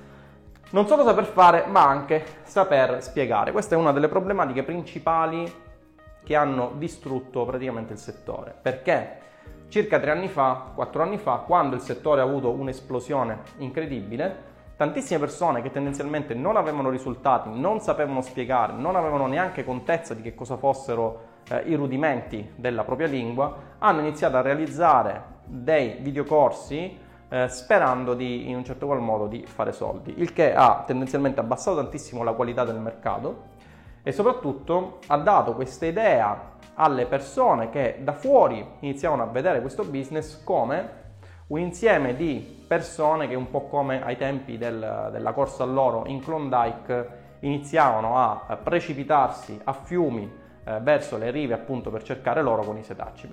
Non 0.74 0.88
solo 0.88 1.04
saper 1.04 1.26
fare, 1.26 1.66
ma 1.68 1.88
anche 1.88 2.26
saper 2.46 3.04
spiegare. 3.04 3.52
Questa 3.52 3.76
è 3.76 3.78
una 3.78 3.92
delle 3.92 4.08
problematiche 4.08 4.64
principali 4.64 5.46
che 6.24 6.36
hanno 6.36 6.72
distrutto 6.78 7.46
praticamente 7.46 7.94
il 7.94 8.00
settore. 8.00 8.56
Perché 8.60 9.20
circa 9.68 10.00
tre 10.00 10.10
anni 10.10 10.30
fa, 10.30 10.72
quattro 10.74 11.04
anni 11.04 11.20
fa, 11.20 11.44
quando 11.46 11.76
il 11.76 11.82
settore 11.84 12.22
ha 12.22 12.24
avuto 12.24 12.50
un'esplosione 12.50 13.42
incredibile, 13.58 14.36
tantissime 14.76 15.20
persone 15.20 15.62
che 15.62 15.70
tendenzialmente 15.70 16.34
non 16.34 16.58
avevano 16.58 16.90
risultati, 16.90 17.52
non 17.54 17.80
sapevano 17.80 18.22
spiegare, 18.22 18.74
non 18.74 18.96
avevano 18.96 19.28
neanche 19.28 19.64
contezza 19.64 20.16
di 20.16 20.24
che 20.24 20.34
cosa 20.34 20.58
fossero 20.58 21.42
eh, 21.50 21.62
i 21.68 21.76
rudimenti 21.76 22.52
della 22.56 22.84
propria 22.84 23.06
lingua, 23.06 23.76
hanno 23.78 24.00
iniziato 24.00 24.38
a 24.38 24.42
realizzare 24.42 25.24
dei 25.46 25.98
videocorsi 26.00 27.03
eh, 27.34 27.48
sperando 27.48 28.14
di, 28.14 28.48
in 28.48 28.58
un 28.58 28.64
certo 28.64 28.86
qual 28.86 29.02
modo 29.02 29.26
di 29.26 29.44
fare 29.48 29.72
soldi, 29.72 30.14
il 30.18 30.34
che 30.34 30.54
ha 30.54 30.84
tendenzialmente 30.86 31.40
abbassato 31.40 31.78
tantissimo 31.78 32.22
la 32.22 32.34
qualità 32.34 32.64
del 32.64 32.76
mercato 32.76 33.52
e 34.04 34.12
soprattutto 34.12 35.00
ha 35.08 35.18
dato 35.18 35.56
questa 35.56 35.88
idea 35.88 36.52
alle 36.76 37.08
persone 37.08 37.72
che 37.72 37.98
da 38.02 38.12
fuori 38.12 38.64
iniziavano 38.82 39.24
a 39.24 39.26
vedere 39.26 39.62
questo 39.62 39.84
business 39.84 40.44
come 40.44 41.02
un 41.48 41.58
insieme 41.58 42.16
di 42.16 42.64
persone 42.68 43.28
che 43.28 43.34
un 43.34 43.50
po' 43.50 43.66
come 43.66 44.04
ai 44.04 44.16
tempi 44.16 44.60
del, 44.60 45.10
della 45.12 45.34
corsa 45.34 45.64
all'oro 45.64 46.04
in 46.06 46.22
Klondike 46.22 47.22
iniziavano 47.40 48.16
a 48.16 48.60
precipitarsi 48.62 49.60
a 49.64 49.74
fiumi 49.74 50.42
eh, 50.64 50.80
verso 50.80 51.18
le 51.18 51.32
rive 51.32 51.54
appunto 51.54 51.90
per 51.90 52.04
cercare 52.04 52.42
l'oro 52.42 52.64
con 52.64 52.78
i 52.78 52.84
setacci. 52.84 53.30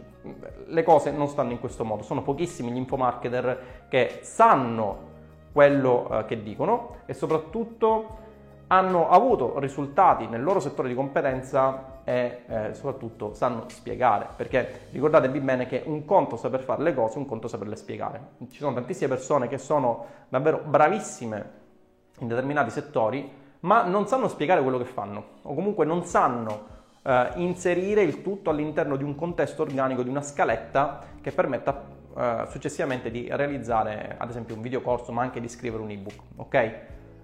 Le 0.67 0.83
cose 0.83 1.11
non 1.11 1.29
stanno 1.29 1.53
in 1.53 1.61
questo 1.61 1.85
modo, 1.85 2.03
sono 2.03 2.23
pochissimi 2.23 2.71
gli 2.73 2.77
infomarketer 2.77 3.87
che 3.89 4.21
sanno 4.23 5.09
quello 5.53 6.09
eh, 6.11 6.25
che 6.27 6.43
dicono 6.43 6.97
e 7.07 7.15
soprattutto 7.15 8.19
hanno 8.69 9.09
avuto 9.09 9.59
risultati 9.59 10.27
nel 10.27 10.43
loro 10.43 10.61
settore 10.61 10.89
di 10.89 10.95
competenza 10.95 12.03
e 12.05 12.43
eh, 12.47 12.75
soprattutto 12.75 13.35
sanno 13.35 13.65
spiegare, 13.69 14.29
perché 14.37 14.89
ricordatevi 14.91 15.41
bene 15.41 15.67
che 15.67 15.83
un 15.85 16.05
conto 16.05 16.37
saper 16.37 16.61
fare 16.61 16.83
le 16.83 16.95
cose, 16.95 17.19
un 17.19 17.27
conto 17.27 17.49
saperle 17.49 17.75
spiegare. 17.77 18.21
Ci 18.49 18.59
sono 18.59 18.75
tantissime 18.75 19.09
persone 19.09 19.49
che 19.49 19.59
sono 19.59 20.07
davvero 20.29 20.63
bravissime 20.65 21.59
in 22.21 22.29
determinati 22.29 22.71
settori, 22.71 23.31
ma 23.61 23.83
non 23.83 24.07
sanno 24.07 24.29
spiegare 24.29 24.63
quello 24.63 24.79
che 24.79 24.85
fanno 24.85 25.25
o 25.43 25.55
comunque 25.55 25.85
non 25.85 26.05
sanno 26.05 26.79
eh, 27.03 27.31
inserire 27.37 28.03
il 28.03 28.23
tutto 28.23 28.51
all'interno 28.51 28.97
di 28.97 29.05
un 29.05 29.15
contesto 29.15 29.63
organico, 29.63 30.03
di 30.03 30.09
una 30.09 30.23
scaletta 30.23 31.01
che 31.21 31.33
permetta 31.33 31.83
eh, 32.17 32.45
successivamente 32.49 33.11
di 33.11 33.29
realizzare 33.31 34.15
ad 34.19 34.29
esempio 34.29 34.55
un 34.55 34.63
videocorso, 34.63 35.13
ma 35.13 35.23
anche 35.23 35.41
di 35.41 35.49
scrivere 35.49 35.83
un 35.83 35.91
ebook. 35.91 36.23
Ok? 36.37 36.55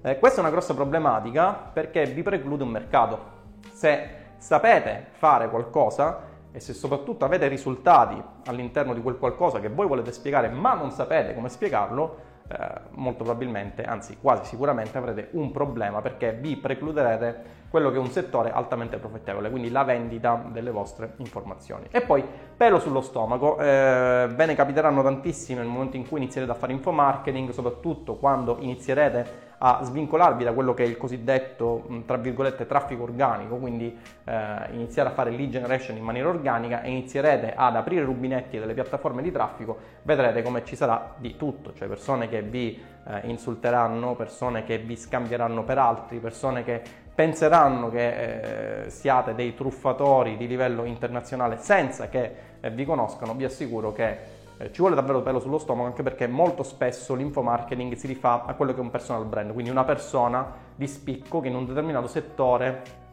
Eh, 0.02 0.18
questa 0.18 0.38
è 0.38 0.40
una 0.40 0.50
grossa 0.50 0.75
problematica 0.75 1.52
perché 1.52 2.04
vi 2.06 2.23
preclude 2.23 2.62
un 2.62 2.71
mercato. 2.71 3.35
Se 3.73 4.09
sapete 4.38 5.06
fare 5.12 5.49
qualcosa 5.49 6.35
e 6.52 6.61
se 6.61 6.73
soprattutto 6.73 7.25
avete 7.25 7.49
risultati 7.49 8.23
all'interno 8.47 8.95
di 8.95 9.02
quel 9.02 9.18
qualcosa 9.18 9.61
che 9.61 9.68
voi 9.68 9.87
volete 9.87 10.12
spiegare 10.12 10.49
ma 10.49 10.75
non 10.75 10.90
sapete 10.90 11.35
come 11.35 11.49
spiegarlo, 11.49 12.35
eh, 12.49 12.81
molto 12.91 13.25
probabilmente, 13.25 13.83
anzi 13.83 14.19
quasi 14.21 14.45
sicuramente 14.45 14.97
avrete 14.99 15.29
un 15.33 15.50
problema 15.50 16.00
perché 16.00 16.33
vi 16.33 16.57
precluderete 16.57 17.65
quello 17.69 17.91
che 17.91 17.97
è 17.97 18.00
un 18.00 18.11
settore 18.11 18.53
altamente 18.53 18.99
profittevole, 18.99 19.50
quindi 19.50 19.71
la 19.71 19.83
vendita 19.83 20.43
delle 20.50 20.71
vostre 20.71 21.15
informazioni. 21.17 21.87
E 21.91 22.00
poi 22.00 22.25
pelo 22.57 22.79
sullo 22.79 23.00
stomaco, 23.00 23.59
eh, 23.59 24.29
ve 24.31 24.47
ne 24.47 24.55
capiteranno 24.55 25.03
tantissime 25.03 25.61
nel 25.61 25.69
momento 25.69 25.97
in 25.97 26.09
cui 26.09 26.19
inizierete 26.19 26.53
a 26.53 26.55
fare 26.55 26.73
infomarketing, 26.73 27.50
soprattutto 27.50 28.15
quando 28.15 28.57
inizierete 28.61 29.46
a 29.58 29.80
svincolarvi 29.82 30.44
da 30.44 30.52
quello 30.52 30.75
che 30.75 30.84
è 30.84 30.86
il 30.86 30.96
cosiddetto, 30.96 31.86
tra 32.04 32.16
virgolette, 32.18 32.66
traffico 32.66 33.04
organico, 33.04 33.56
quindi 33.56 33.96
eh, 34.25 34.56
iniziare 34.72 35.08
a 35.08 35.12
fare 35.12 35.30
lead 35.30 35.50
generation 35.50 35.96
in 35.96 36.04
maniera 36.04 36.28
organica 36.28 36.82
e 36.82 36.90
inizierete 36.90 37.54
ad 37.56 37.75
aprire 37.76 38.02
i 38.02 38.04
rubinetti 38.04 38.58
delle 38.58 38.75
piattaforme 38.75 39.22
di 39.22 39.32
traffico, 39.32 39.78
vedrete 40.02 40.42
come 40.42 40.64
ci 40.64 40.76
sarà 40.76 41.14
di 41.16 41.36
tutto, 41.36 41.72
cioè 41.72 41.88
persone 41.88 42.28
che 42.28 42.42
vi 42.42 42.78
eh, 43.06 43.20
insulteranno, 43.25 44.14
persone 44.14 44.64
che 44.64 44.78
vi 44.78 44.96
scambieranno 44.96 45.64
per 45.64 45.78
altri, 45.78 46.18
persone 46.18 46.62
che 46.62 46.82
penseranno 47.14 47.88
che 47.88 48.84
eh, 48.84 48.90
siate 48.90 49.34
dei 49.34 49.54
truffatori 49.54 50.36
di 50.36 50.46
livello 50.46 50.84
internazionale 50.84 51.56
senza 51.56 52.08
che 52.10 52.34
eh, 52.60 52.70
vi 52.70 52.84
conoscano, 52.84 53.34
vi 53.34 53.44
assicuro 53.44 53.92
che 53.92 54.36
eh, 54.58 54.72
ci 54.72 54.80
vuole 54.80 54.94
davvero 54.94 55.22
pelo 55.22 55.38
sullo 55.38 55.58
stomaco 55.58 55.86
anche 55.86 56.02
perché 56.02 56.26
molto 56.26 56.62
spesso 56.62 57.14
l'infomarketing 57.14 57.94
si 57.94 58.06
rifà 58.06 58.44
a 58.44 58.54
quello 58.54 58.72
che 58.72 58.78
è 58.78 58.82
un 58.82 58.90
personal 58.90 59.25
brand, 59.26 59.52
quindi 59.52 59.70
una 59.70 59.84
persona 59.84 60.50
di 60.75 60.86
spicco 60.86 61.40
che 61.40 61.48
in 61.48 61.54
un 61.54 61.66
determinato 61.66 62.06
settore 62.06 63.04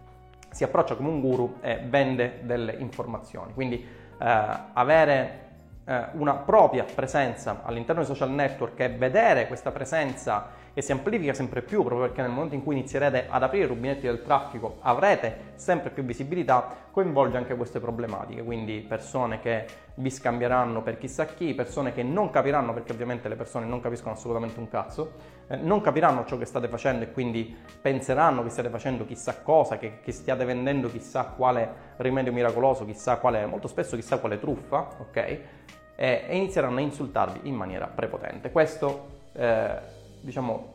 si 0.50 0.64
approccia 0.64 0.96
come 0.96 1.10
un 1.10 1.20
guru 1.20 1.58
e 1.62 1.80
vende 1.86 2.40
delle 2.44 2.74
informazioni. 2.74 3.54
Quindi 3.54 3.76
eh, 3.76 4.50
avere 4.74 5.40
eh, 5.86 6.06
una 6.14 6.36
propria 6.36 6.86
presenza 6.86 7.62
all'interno 7.64 8.04
dei 8.04 8.10
social 8.10 8.32
network 8.32 8.80
e 8.80 8.90
vedere 8.90 9.48
questa 9.48 9.72
presenza 9.72 10.62
che 10.74 10.82
si 10.82 10.92
amplifica 10.92 11.34
sempre 11.34 11.62
più 11.62 11.84
proprio 11.84 12.08
perché 12.08 12.22
nel 12.22 12.32
momento 12.32 12.56
in 12.56 12.64
cui 12.64 12.76
inizierete 12.76 13.28
ad 13.30 13.44
aprire 13.44 13.66
i 13.66 13.68
rubinetti 13.68 14.08
del 14.08 14.24
traffico 14.24 14.78
avrete 14.82 15.52
sempre 15.56 15.92
più 15.92 16.04
visibilità, 16.04 16.88
coinvolge 16.90 17.38
anche 17.38 17.56
queste 17.56 17.80
problematiche, 17.80 18.44
quindi 18.44 18.80
persone 18.80 19.40
che 19.40 19.66
vi 19.96 20.10
scambieranno 20.10 20.82
per 20.82 20.98
chissà 20.98 21.26
chi, 21.26 21.54
persone 21.54 21.94
che 21.94 22.02
non 22.02 22.32
capiranno 22.32 22.74
perché 22.74 22.92
ovviamente 22.92 23.30
le 23.30 23.36
persone 23.36 23.68
non 23.68 23.82
capiscono 23.82 24.16
assolutamente 24.16 24.60
un 24.60 24.68
cazzo, 24.68 25.12
eh, 25.48 25.58
non 25.58 25.82
capiranno 25.82 26.26
ciò 26.26 26.38
che 26.38 26.46
state 26.46 26.68
facendo 26.68 27.04
e 27.04 27.12
quindi 27.12 27.56
penseranno 27.80 28.42
che 28.42 28.50
stiate 28.50 28.70
facendo 28.70 29.06
chissà 29.06 29.42
cosa, 29.44 29.78
che, 29.78 30.00
che 30.02 30.12
stiate 30.12 30.44
vendendo 30.44 30.90
chissà 30.90 31.26
quale 31.26 31.92
rimedio 31.98 32.34
miracoloso, 32.34 32.84
chissà 32.84 33.18
quale, 33.18 33.46
molto 33.46 33.68
spesso 33.68 33.96
chissà 33.96 34.18
quale 34.18 34.40
truffa, 34.40 34.88
ok? 34.98 35.18
E, 35.18 35.40
e 35.96 36.36
inizieranno 36.36 36.78
a 36.78 36.82
insultarvi 36.82 37.42
in 37.48 37.54
maniera 37.54 37.86
prepotente. 37.86 38.52
Questo 38.52 39.22
eh, 39.34 39.93
diciamo, 40.24 40.74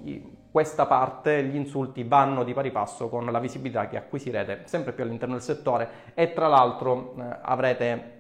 questa 0.51 0.87
parte, 0.87 1.43
gli 1.45 1.57
insulti 1.57 2.05
vanno 2.05 2.45
di 2.45 2.53
pari 2.53 2.71
passo 2.71 3.09
con 3.09 3.25
la 3.25 3.39
visibilità 3.39 3.89
che 3.89 3.97
acquisirete 3.97 4.63
sempre 4.65 4.93
più 4.93 5.05
all'interno 5.05 5.35
del 5.35 5.43
settore 5.43 5.89
e 6.15 6.33
tra 6.33 6.49
l'altro 6.49 7.15
eh, 7.19 7.23
avrete 7.43 8.17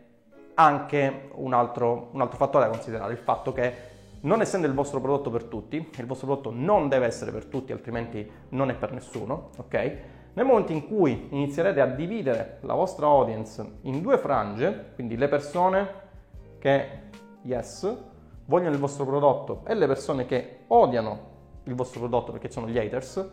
anche 0.54 1.30
un 1.34 1.52
altro, 1.52 2.08
un 2.12 2.20
altro 2.20 2.36
fattore 2.36 2.64
da 2.64 2.70
considerare, 2.70 3.12
il 3.12 3.18
fatto 3.18 3.52
che 3.52 3.96
non 4.20 4.40
essendo 4.40 4.66
il 4.66 4.74
vostro 4.74 5.00
prodotto 5.00 5.30
per 5.30 5.44
tutti, 5.44 5.76
il 5.76 6.06
vostro 6.06 6.26
prodotto 6.26 6.50
non 6.52 6.88
deve 6.88 7.06
essere 7.06 7.30
per 7.30 7.44
tutti, 7.44 7.72
altrimenti 7.72 8.28
non 8.50 8.70
è 8.70 8.74
per 8.74 8.92
nessuno, 8.92 9.50
ok? 9.56 9.96
Nel 10.32 10.46
momento 10.46 10.72
in 10.72 10.86
cui 10.86 11.28
inizierete 11.30 11.80
a 11.80 11.86
dividere 11.86 12.58
la 12.62 12.74
vostra 12.74 13.06
audience 13.06 13.64
in 13.82 14.00
due 14.00 14.18
frange, 14.18 14.92
quindi 14.94 15.16
le 15.16 15.28
persone 15.28 15.88
che, 16.58 16.88
yes, 17.42 17.96
vogliono 18.48 18.74
il 18.74 18.80
vostro 18.80 19.04
prodotto 19.04 19.62
e 19.66 19.74
le 19.74 19.86
persone 19.86 20.26
che 20.26 20.60
odiano 20.68 21.36
il 21.64 21.74
vostro 21.74 22.00
prodotto 22.00 22.32
perché 22.32 22.50
sono 22.50 22.66
gli 22.66 22.78
haters, 22.78 23.28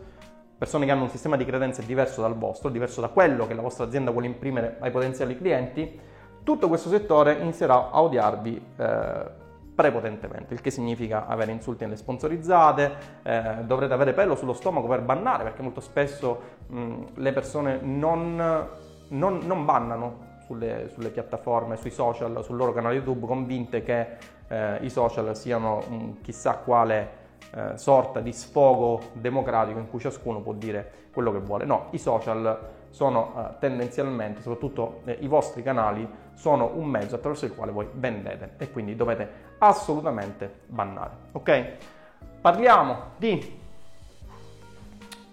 persone 0.58 0.84
che 0.84 0.90
hanno 0.90 1.04
un 1.04 1.08
sistema 1.08 1.36
di 1.36 1.44
credenze 1.44 1.84
diverso 1.84 2.20
dal 2.20 2.36
vostro, 2.36 2.68
diverso 2.68 3.00
da 3.00 3.08
quello 3.08 3.46
che 3.46 3.54
la 3.54 3.62
vostra 3.62 3.84
azienda 3.84 4.10
vuole 4.10 4.26
imprimere 4.26 4.76
ai 4.80 4.90
potenziali 4.90 5.36
clienti, 5.36 5.98
tutto 6.42 6.68
questo 6.68 6.90
settore 6.90 7.34
inizierà 7.34 7.90
a 7.90 8.02
odiarvi 8.02 8.62
eh, 8.76 9.44
prepotentemente, 9.74 10.54
il 10.54 10.60
che 10.60 10.70
significa 10.70 11.26
avere 11.26 11.50
insulti 11.50 11.84
nelle 11.84 11.96
sponsorizzate, 11.96 12.92
eh, 13.22 13.42
dovrete 13.64 13.94
avere 13.94 14.12
pelo 14.12 14.34
sullo 14.34 14.52
stomaco 14.52 14.86
per 14.86 15.00
bannare, 15.00 15.44
perché 15.44 15.62
molto 15.62 15.80
spesso 15.80 16.40
mh, 16.66 16.94
le 17.14 17.32
persone 17.32 17.80
non, 17.82 18.68
non, 19.08 19.38
non 19.44 19.64
bannano 19.64 20.25
sulle, 20.46 20.88
sulle, 20.92 21.10
piattaforme, 21.10 21.76
sui 21.76 21.90
social, 21.90 22.42
sul 22.44 22.56
loro 22.56 22.72
canale 22.72 22.94
YouTube, 22.94 23.26
convinte 23.26 23.82
che 23.82 24.16
eh, 24.48 24.78
i 24.80 24.90
social 24.90 25.36
siano 25.36 25.82
un 25.88 26.20
chissà 26.22 26.56
quale 26.56 27.24
eh, 27.52 27.76
sorta 27.76 28.20
di 28.20 28.32
sfogo 28.32 29.00
democratico 29.12 29.78
in 29.78 29.88
cui 29.88 30.00
ciascuno 30.00 30.40
può 30.40 30.52
dire 30.52 31.04
quello 31.12 31.32
che 31.32 31.38
vuole. 31.38 31.64
No, 31.64 31.88
i 31.90 31.98
social 31.98 32.74
sono 32.90 33.34
eh, 33.36 33.58
tendenzialmente, 33.58 34.40
soprattutto 34.40 35.00
eh, 35.04 35.16
i 35.20 35.26
vostri 35.26 35.62
canali, 35.62 36.08
sono 36.34 36.72
un 36.74 36.86
mezzo 36.86 37.14
attraverso 37.14 37.44
il 37.46 37.54
quale 37.54 37.72
voi 37.72 37.88
vendete 37.92 38.54
e 38.58 38.70
quindi 38.70 38.94
dovete 38.96 39.28
assolutamente 39.58 40.60
bannare. 40.66 41.12
Ok? 41.32 41.66
Parliamo 42.40 42.96
di, 43.16 43.60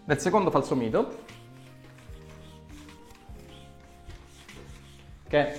del 0.04 0.19
secondo 0.19 0.49
falso 0.49 0.76
mito 0.76 1.21
che 5.34 5.52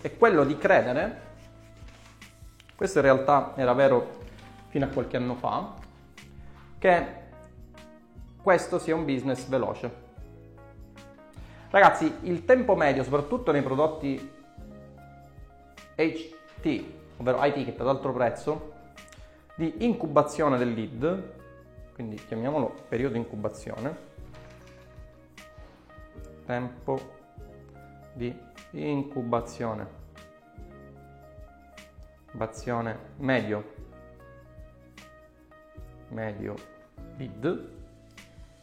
è 0.00 0.16
quello 0.16 0.44
di 0.44 0.58
credere, 0.58 1.20
questo 2.74 2.98
in 2.98 3.04
realtà 3.04 3.52
era 3.54 3.72
vero 3.72 4.18
fino 4.70 4.84
a 4.84 4.88
qualche 4.88 5.16
anno 5.16 5.36
fa, 5.36 5.74
che 6.78 7.06
questo 8.42 8.80
sia 8.80 8.96
un 8.96 9.04
business 9.04 9.46
veloce. 9.46 10.04
Ragazzi, 11.70 12.12
il 12.22 12.44
tempo 12.44 12.74
medio, 12.74 13.04
soprattutto 13.04 13.52
nei 13.52 13.62
prodotti 13.62 14.28
HT, 15.94 16.84
ovvero 17.18 17.44
IT 17.44 17.64
che 17.64 17.76
ad 17.80 17.86
altro 17.86 18.12
prezzo, 18.12 18.72
di 19.54 19.72
incubazione 19.84 20.58
del 20.58 20.72
lead, 20.72 21.32
quindi 21.94 22.16
chiamiamolo 22.16 22.74
periodo 22.88 23.16
incubazione, 23.16 24.05
tempo 26.46 26.98
di 28.14 28.34
incubazione. 28.70 30.04
Incubazione 32.26 32.98
medio. 33.16 33.74
Medio 36.08 36.54
lead. 37.18 37.74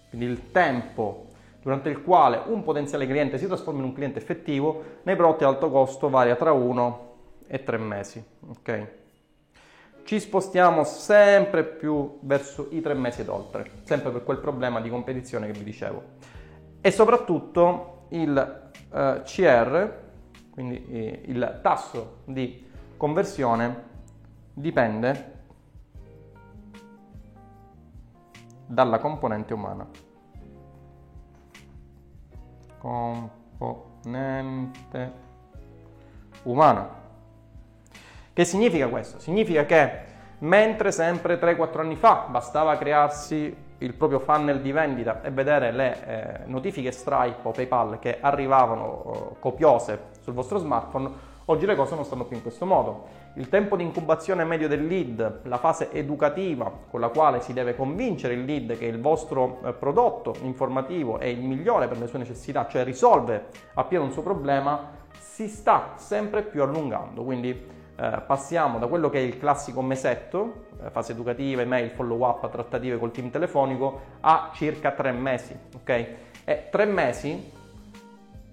Quindi 0.09 0.25
il 0.25 0.51
tempo 0.51 1.27
durante 1.61 1.89
il 1.89 2.01
quale 2.01 2.41
un 2.45 2.63
potenziale 2.63 3.05
cliente 3.05 3.37
si 3.37 3.47
trasforma 3.47 3.79
in 3.79 3.85
un 3.85 3.93
cliente 3.93 4.19
effettivo 4.19 4.99
nei 5.03 5.15
prodotti 5.15 5.43
ad 5.43 5.53
alto 5.53 5.69
costo 5.69 6.09
varia 6.09 6.35
tra 6.35 6.51
1 6.51 7.15
e 7.47 7.63
3 7.63 7.77
mesi. 7.77 8.23
Ok? 8.47 8.87
Ci 10.03 10.19
spostiamo 10.19 10.83
sempre 10.83 11.63
più 11.63 12.17
verso 12.21 12.67
i 12.71 12.81
3 12.81 12.93
mesi 12.93 13.21
ed 13.21 13.29
oltre, 13.29 13.69
sempre 13.83 14.11
per 14.11 14.23
quel 14.23 14.37
problema 14.37 14.81
di 14.81 14.89
competizione 14.89 15.47
che 15.47 15.53
vi 15.53 15.63
dicevo 15.63 16.41
e 16.85 16.91
soprattutto 16.91 18.07
il 18.09 18.71
eh, 18.91 19.21
CR, 19.23 19.89
quindi 20.51 20.85
eh, 20.89 21.21
il 21.27 21.59
tasso 21.61 22.17
di 22.25 22.69
conversione 22.97 23.83
dipende 24.51 25.31
dalla 28.65 28.99
componente 28.99 29.53
umana. 29.53 29.87
Componente 32.79 34.01
umana. 36.43 36.89
Che 38.33 38.43
significa 38.43 38.89
questo? 38.89 39.19
Significa 39.19 39.65
che 39.65 40.01
mentre 40.39 40.91
sempre 40.91 41.39
3-4 41.39 41.79
anni 41.79 41.95
fa 41.95 42.27
bastava 42.29 42.77
crearsi 42.77 43.62
il 43.79 43.93
proprio 43.93 44.19
funnel 44.19 44.61
di 44.61 44.71
vendita 44.71 45.21
e 45.21 45.31
vedere 45.31 45.71
le 45.71 46.05
eh, 46.05 46.45
notifiche 46.45 46.91
Stripe 46.91 47.39
o 47.43 47.51
PayPal 47.51 47.99
che 47.99 48.17
arrivavano 48.19 49.03
eh, 49.05 49.39
copiose 49.39 49.99
sul 50.21 50.33
vostro 50.33 50.57
smartphone, 50.57 51.09
oggi 51.45 51.65
le 51.65 51.75
cose 51.75 51.95
non 51.95 52.05
stanno 52.05 52.25
più 52.25 52.35
in 52.35 52.41
questo 52.41 52.65
modo. 52.65 53.21
Il 53.35 53.49
tempo 53.49 53.75
di 53.75 53.83
incubazione 53.83 54.43
medio 54.43 54.67
del 54.67 54.85
lead, 54.85 55.41
la 55.43 55.57
fase 55.57 55.91
educativa 55.91 56.71
con 56.89 56.99
la 56.99 57.09
quale 57.09 57.41
si 57.41 57.51
deve 57.51 57.75
convincere 57.75 58.35
il 58.35 58.45
lead 58.45 58.77
che 58.77 58.85
il 58.85 59.01
vostro 59.01 59.59
eh, 59.63 59.73
prodotto 59.73 60.35
informativo 60.43 61.17
è 61.17 61.25
il 61.25 61.41
migliore 61.41 61.87
per 61.87 61.97
le 61.97 62.07
sue 62.07 62.19
necessità, 62.19 62.67
cioè 62.67 62.83
risolve 62.83 63.47
appieno 63.73 64.03
un 64.03 64.11
suo 64.11 64.21
problema, 64.21 64.91
si 65.17 65.47
sta 65.47 65.93
sempre 65.95 66.43
più 66.43 66.61
allungando. 66.61 67.23
Quindi 67.23 67.81
eh, 67.95 68.21
passiamo 68.25 68.79
da 68.79 68.87
quello 68.87 69.09
che 69.09 69.19
è 69.19 69.21
il 69.21 69.37
classico 69.37 69.81
mesetto, 69.81 70.65
eh, 70.83 70.89
fase 70.89 71.11
educativa, 71.11 71.61
email, 71.61 71.91
follow 71.91 72.25
up, 72.25 72.49
trattative 72.49 72.97
col 72.97 73.11
team 73.11 73.29
telefonico, 73.29 74.01
a 74.21 74.49
circa 74.53 74.91
tre 74.91 75.11
mesi. 75.11 75.55
Ok? 75.75 76.07
E 76.43 76.67
tre 76.71 76.85
mesi 76.85 77.51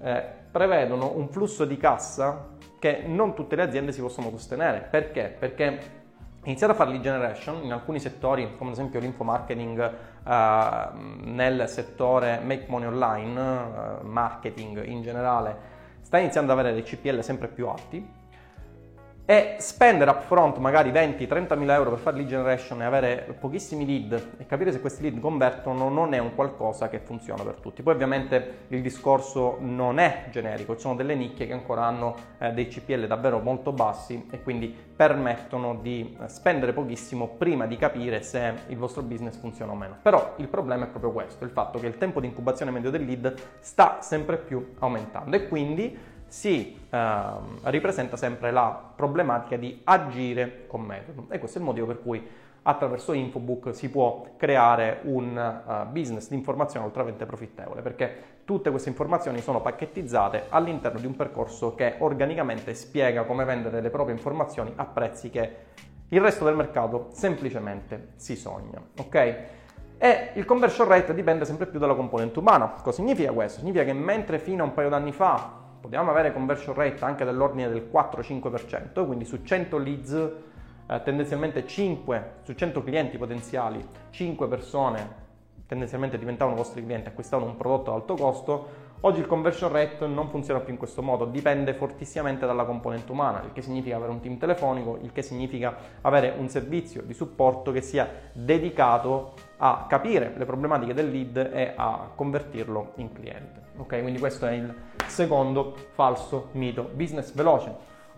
eh, 0.03 0.24
prevedono 0.50 1.16
un 1.16 1.29
flusso 1.29 1.64
di 1.64 1.76
cassa 1.79 2.48
che 2.79 3.03
non 3.07 3.35
tutte 3.35 3.57
le 3.57 3.62
aziende 3.62 3.92
si 3.92 4.00
possono 4.00 4.29
sostenere. 4.31 4.87
Perché? 4.90 5.35
Perché 5.38 5.98
iniziare 6.44 6.72
a 6.72 6.76
fare 6.76 6.90
lead 6.90 7.03
generation 7.03 7.62
in 7.62 7.72
alcuni 7.72 7.98
settori, 7.98 8.57
come 8.57 8.70
ad 8.70 8.76
esempio 8.76 9.00
l'infomarketing 9.00 9.92
uh, 10.24 11.31
nel 11.31 11.68
settore 11.68 12.40
make 12.42 12.66
money 12.68 12.88
online, 12.88 13.40
uh, 13.40 14.07
marketing 14.07 14.85
in 14.85 15.03
generale, 15.03 15.79
sta 16.00 16.18
iniziando 16.18 16.53
ad 16.53 16.59
avere 16.59 16.74
dei 16.74 16.83
CPL 16.83 17.20
sempre 17.20 17.48
più 17.48 17.68
alti 17.68 18.18
e 19.30 19.58
spendere 19.60 20.10
upfront 20.10 20.56
magari 20.56 20.90
20-30 20.90 21.56
mila 21.56 21.74
euro 21.74 21.90
per 21.90 22.00
fare 22.00 22.16
lead 22.16 22.26
generation 22.26 22.82
e 22.82 22.84
avere 22.84 23.36
pochissimi 23.38 23.86
lead 23.86 24.34
e 24.38 24.44
capire 24.44 24.72
se 24.72 24.80
questi 24.80 25.02
lead 25.02 25.20
convertono 25.20 25.88
non 25.88 26.14
è 26.14 26.18
un 26.18 26.34
qualcosa 26.34 26.88
che 26.88 26.98
funziona 26.98 27.44
per 27.44 27.54
tutti. 27.60 27.80
Poi 27.80 27.94
ovviamente 27.94 28.64
il 28.66 28.82
discorso 28.82 29.58
non 29.60 30.00
è 30.00 30.24
generico, 30.32 30.74
ci 30.74 30.80
sono 30.80 30.96
delle 30.96 31.14
nicchie 31.14 31.46
che 31.46 31.52
ancora 31.52 31.84
hanno 31.84 32.16
eh, 32.38 32.50
dei 32.50 32.66
CPL 32.66 33.06
davvero 33.06 33.38
molto 33.38 33.70
bassi 33.70 34.26
e 34.32 34.42
quindi 34.42 34.76
permettono 34.96 35.76
di 35.76 36.16
eh, 36.20 36.28
spendere 36.28 36.72
pochissimo 36.72 37.28
prima 37.28 37.66
di 37.66 37.76
capire 37.76 38.22
se 38.22 38.52
il 38.66 38.78
vostro 38.78 39.02
business 39.02 39.38
funziona 39.38 39.70
o 39.70 39.76
meno. 39.76 39.96
Però 40.02 40.34
il 40.38 40.48
problema 40.48 40.86
è 40.86 40.88
proprio 40.88 41.12
questo, 41.12 41.44
il 41.44 41.50
fatto 41.50 41.78
che 41.78 41.86
il 41.86 41.98
tempo 41.98 42.18
di 42.18 42.26
incubazione 42.26 42.72
medio 42.72 42.90
del 42.90 43.04
lead 43.04 43.32
sta 43.60 43.98
sempre 44.00 44.38
più 44.38 44.74
aumentando 44.80 45.36
e 45.36 45.46
quindi 45.46 45.96
si 46.30 46.78
eh, 46.88 47.22
ripresenta 47.64 48.16
sempre 48.16 48.52
la 48.52 48.92
problematica 48.94 49.56
di 49.56 49.80
agire 49.82 50.66
con 50.68 50.82
metodo 50.82 51.26
e 51.28 51.40
questo 51.40 51.58
è 51.58 51.60
il 51.60 51.66
motivo 51.66 51.86
per 51.86 52.00
cui 52.00 52.24
attraverso 52.62 53.12
Infobook 53.12 53.74
si 53.74 53.90
può 53.90 54.34
creare 54.36 55.00
un 55.04 55.62
uh, 55.66 55.90
business 55.90 56.28
di 56.28 56.36
informazione 56.36 56.84
ultramente 56.84 57.24
profittevole 57.26 57.80
perché 57.80 58.38
tutte 58.44 58.70
queste 58.70 58.90
informazioni 58.90 59.40
sono 59.40 59.60
pacchettizzate 59.60 60.44
all'interno 60.50 61.00
di 61.00 61.06
un 61.06 61.16
percorso 61.16 61.74
che 61.74 61.96
organicamente 61.98 62.74
spiega 62.74 63.24
come 63.24 63.44
vendere 63.44 63.80
le 63.80 63.90
proprie 63.90 64.14
informazioni 64.14 64.72
a 64.76 64.84
prezzi 64.84 65.30
che 65.30 65.56
il 66.08 66.20
resto 66.20 66.44
del 66.44 66.54
mercato 66.54 67.08
semplicemente 67.12 68.12
si 68.16 68.36
sogna, 68.36 68.80
ok? 68.98 69.14
E 69.96 70.30
il 70.34 70.44
conversion 70.44 70.88
rate 70.88 71.14
dipende 71.14 71.44
sempre 71.44 71.66
più 71.66 71.78
dalla 71.78 71.94
componente 71.94 72.38
umana. 72.38 72.74
Cosa 72.82 72.92
significa 72.92 73.32
questo? 73.32 73.60
Significa 73.60 73.84
che 73.84 73.92
mentre 73.92 74.38
fino 74.38 74.62
a 74.62 74.66
un 74.66 74.74
paio 74.74 74.88
d'anni 74.88 75.12
fa 75.12 75.58
Potevamo 75.80 76.10
avere 76.10 76.32
conversion 76.32 76.74
rate 76.74 77.04
anche 77.04 77.24
dell'ordine 77.24 77.68
del 77.68 77.88
4-5%, 77.90 79.06
quindi 79.06 79.24
su 79.24 79.42
100 79.42 79.78
leads 79.78 80.12
eh, 80.86 81.02
tendenzialmente 81.02 81.66
5, 81.66 82.32
su 82.42 82.52
100 82.52 82.82
clienti 82.82 83.16
potenziali, 83.16 83.84
5 84.10 84.48
persone 84.48 85.28
tendenzialmente 85.70 86.18
diventavano 86.18 86.56
vostri 86.56 86.84
clienti, 86.84 87.08
acquistavano 87.08 87.50
un 87.50 87.56
prodotto 87.56 87.92
ad 87.92 88.00
alto 88.00 88.14
costo, 88.16 88.68
Oggi 89.02 89.20
il 89.20 89.26
conversion 89.26 89.72
rate 89.72 90.06
non 90.06 90.28
funziona 90.28 90.60
più 90.60 90.74
in 90.74 90.78
questo 90.78 91.00
modo, 91.00 91.24
dipende 91.24 91.72
fortissimamente 91.72 92.44
dalla 92.44 92.64
componente 92.64 93.10
umana, 93.10 93.42
il 93.42 93.52
che 93.54 93.62
significa 93.62 93.96
avere 93.96 94.12
un 94.12 94.20
team 94.20 94.36
telefonico, 94.36 94.98
il 95.00 95.10
che 95.10 95.22
significa 95.22 95.74
avere 96.02 96.34
un 96.36 96.50
servizio 96.50 97.00
di 97.00 97.14
supporto 97.14 97.72
che 97.72 97.80
sia 97.80 98.06
dedicato 98.34 99.32
a 99.56 99.86
capire 99.88 100.34
le 100.36 100.44
problematiche 100.44 100.92
del 100.92 101.10
lead 101.10 101.50
e 101.50 101.72
a 101.74 102.10
convertirlo 102.14 102.92
in 102.96 103.10
cliente. 103.14 103.68
Ok, 103.78 104.02
quindi 104.02 104.18
questo 104.18 104.44
è 104.44 104.52
il 104.52 104.74
secondo 105.06 105.74
falso 105.92 106.48
mito, 106.52 106.90
business 106.92 107.32
veloce. 107.32 107.74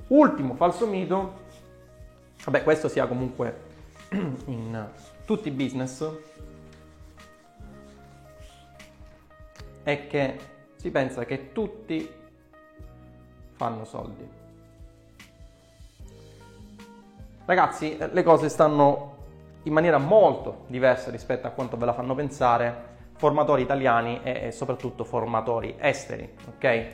Ultimo 0.09 0.55
falso 0.55 0.88
mito, 0.88 1.42
vabbè 2.45 2.64
questo 2.64 2.88
sia 2.88 3.07
comunque 3.07 3.71
in 4.11 4.88
tutti 5.25 5.47
i 5.47 5.53
business, 5.53 6.11
è 9.85 10.07
che 10.09 10.51
si 10.83 10.90
pensa 10.90 11.25
che 11.25 11.53
tutti 11.53 12.11
fanno 13.53 13.85
soldi. 13.85 14.29
Ragazzi, 17.45 17.97
le 18.11 18.23
cose 18.25 18.49
stanno 18.49 19.14
in 19.62 19.73
maniera 19.73 19.99
molto 19.99 20.64
diversa 20.66 21.12
rispetto 21.12 21.47
a 21.47 21.51
quanto 21.51 21.77
ve 21.77 21.85
la 21.85 21.92
fanno 21.92 22.16
pensare 22.16 22.90
formatori 23.12 23.62
italiani 23.62 24.23
e 24.25 24.51
soprattutto 24.51 25.05
formatori 25.05 25.77
esteri, 25.79 26.29
ok? 26.49 26.64
Eh, 26.64 26.90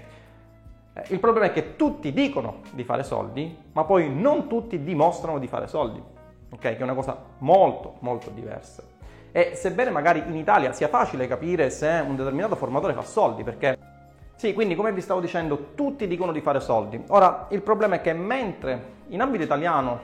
il 1.06 1.18
problema 1.18 1.46
è 1.46 1.52
che 1.52 1.76
tutti 1.76 2.12
dicono 2.12 2.60
di 2.72 2.84
fare 2.84 3.02
soldi, 3.02 3.56
ma 3.72 3.84
poi 3.84 4.14
non 4.14 4.48
tutti 4.48 4.84
dimostrano 4.84 5.38
di 5.38 5.46
fare 5.46 5.66
soldi, 5.66 6.02
ok? 6.50 6.60
Che 6.60 6.76
è 6.76 6.82
una 6.82 6.92
cosa 6.92 7.16
molto 7.38 7.94
molto 8.00 8.28
diversa. 8.28 8.96
E 9.30 9.54
sebbene 9.54 9.90
magari 9.90 10.24
in 10.26 10.36
Italia 10.36 10.72
sia 10.72 10.88
facile 10.88 11.26
capire 11.26 11.70
se 11.70 12.02
un 12.04 12.16
determinato 12.16 12.56
formatore 12.56 12.94
fa 12.94 13.02
soldi, 13.02 13.44
perché 13.44 13.77
sì, 14.38 14.52
quindi 14.52 14.76
come 14.76 14.92
vi 14.92 15.00
stavo 15.00 15.18
dicendo, 15.18 15.72
tutti 15.74 16.06
dicono 16.06 16.30
di 16.30 16.40
fare 16.40 16.60
soldi. 16.60 17.02
Ora, 17.08 17.48
il 17.50 17.60
problema 17.60 17.96
è 17.96 18.00
che 18.00 18.12
mentre 18.12 18.82
in 19.08 19.20
ambito 19.20 19.42
italiano 19.42 19.98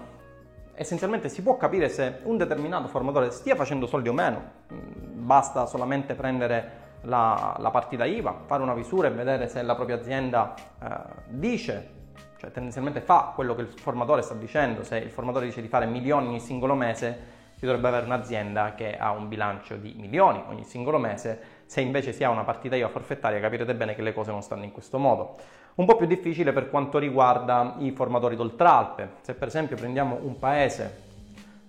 essenzialmente 0.75 1.29
si 1.29 1.41
può 1.41 1.57
capire 1.57 1.89
se 1.89 2.19
un 2.25 2.37
determinato 2.37 2.89
formatore 2.89 3.31
stia 3.31 3.55
facendo 3.55 3.87
soldi 3.87 4.09
o 4.09 4.13
meno, 4.13 4.43
mm, 4.73 5.25
basta 5.25 5.67
solamente 5.67 6.15
prendere 6.15 6.83
la, 7.03 7.55
la 7.61 7.71
partita 7.71 8.07
IVA, 8.07 8.41
fare 8.47 8.65
una 8.65 8.75
visura 8.75 9.07
e 9.07 9.13
vedere 9.13 9.47
se 9.47 9.63
la 9.63 9.77
propria 9.77 9.99
azienda 9.99 10.53
eh, 10.83 10.89
dice 11.29 11.91
cioè 12.37 12.51
tendenzialmente 12.51 13.01
fa 13.01 13.31
quello 13.37 13.55
che 13.55 13.61
il 13.61 13.69
formatore 13.69 14.23
sta 14.23 14.35
dicendo, 14.35 14.83
se 14.83 14.97
il 14.97 15.11
formatore 15.11 15.47
dice 15.47 15.63
di 15.63 15.69
fare 15.69 15.87
milioni 15.87 16.27
ogni 16.27 16.41
singolo 16.41 16.75
mese, 16.75 17.35
si 17.55 17.67
dovrebbe 17.67 17.87
avere 17.87 18.07
un'azienda 18.07 18.75
che 18.75 18.97
ha 18.97 19.13
un 19.13 19.29
bilancio 19.29 19.77
di 19.77 19.95
milioni 19.97 20.43
ogni 20.49 20.65
singolo 20.65 20.99
mese, 20.99 21.54
se 21.67 21.81
invece 21.81 22.13
si 22.13 22.25
ha 22.25 22.31
una 22.31 22.45
partita 22.45 22.77
IVA 22.77 22.89
forfettaria 22.89 23.41
capirete 23.41 23.75
bene 23.75 23.95
che 23.95 24.03
le 24.03 24.13
cose 24.13 24.31
non 24.31 24.43
stanno 24.43 24.65
in 24.65 24.73
questo 24.73 24.99
modo. 24.99 25.37
Un 25.77 25.87
po' 25.87 25.97
più 25.97 26.07
difficile 26.07 26.53
per 26.53 26.71
quanto 26.71 26.99
riguarda 26.99 27.77
i 27.79 27.91
formatori 27.91 28.37
d'oltralpe, 28.37 29.15
se 29.23 29.35
per 29.35 29.49
esempio 29.49 29.77
prendiamo 29.77 30.19
un 30.23 30.39
paese 30.39 31.03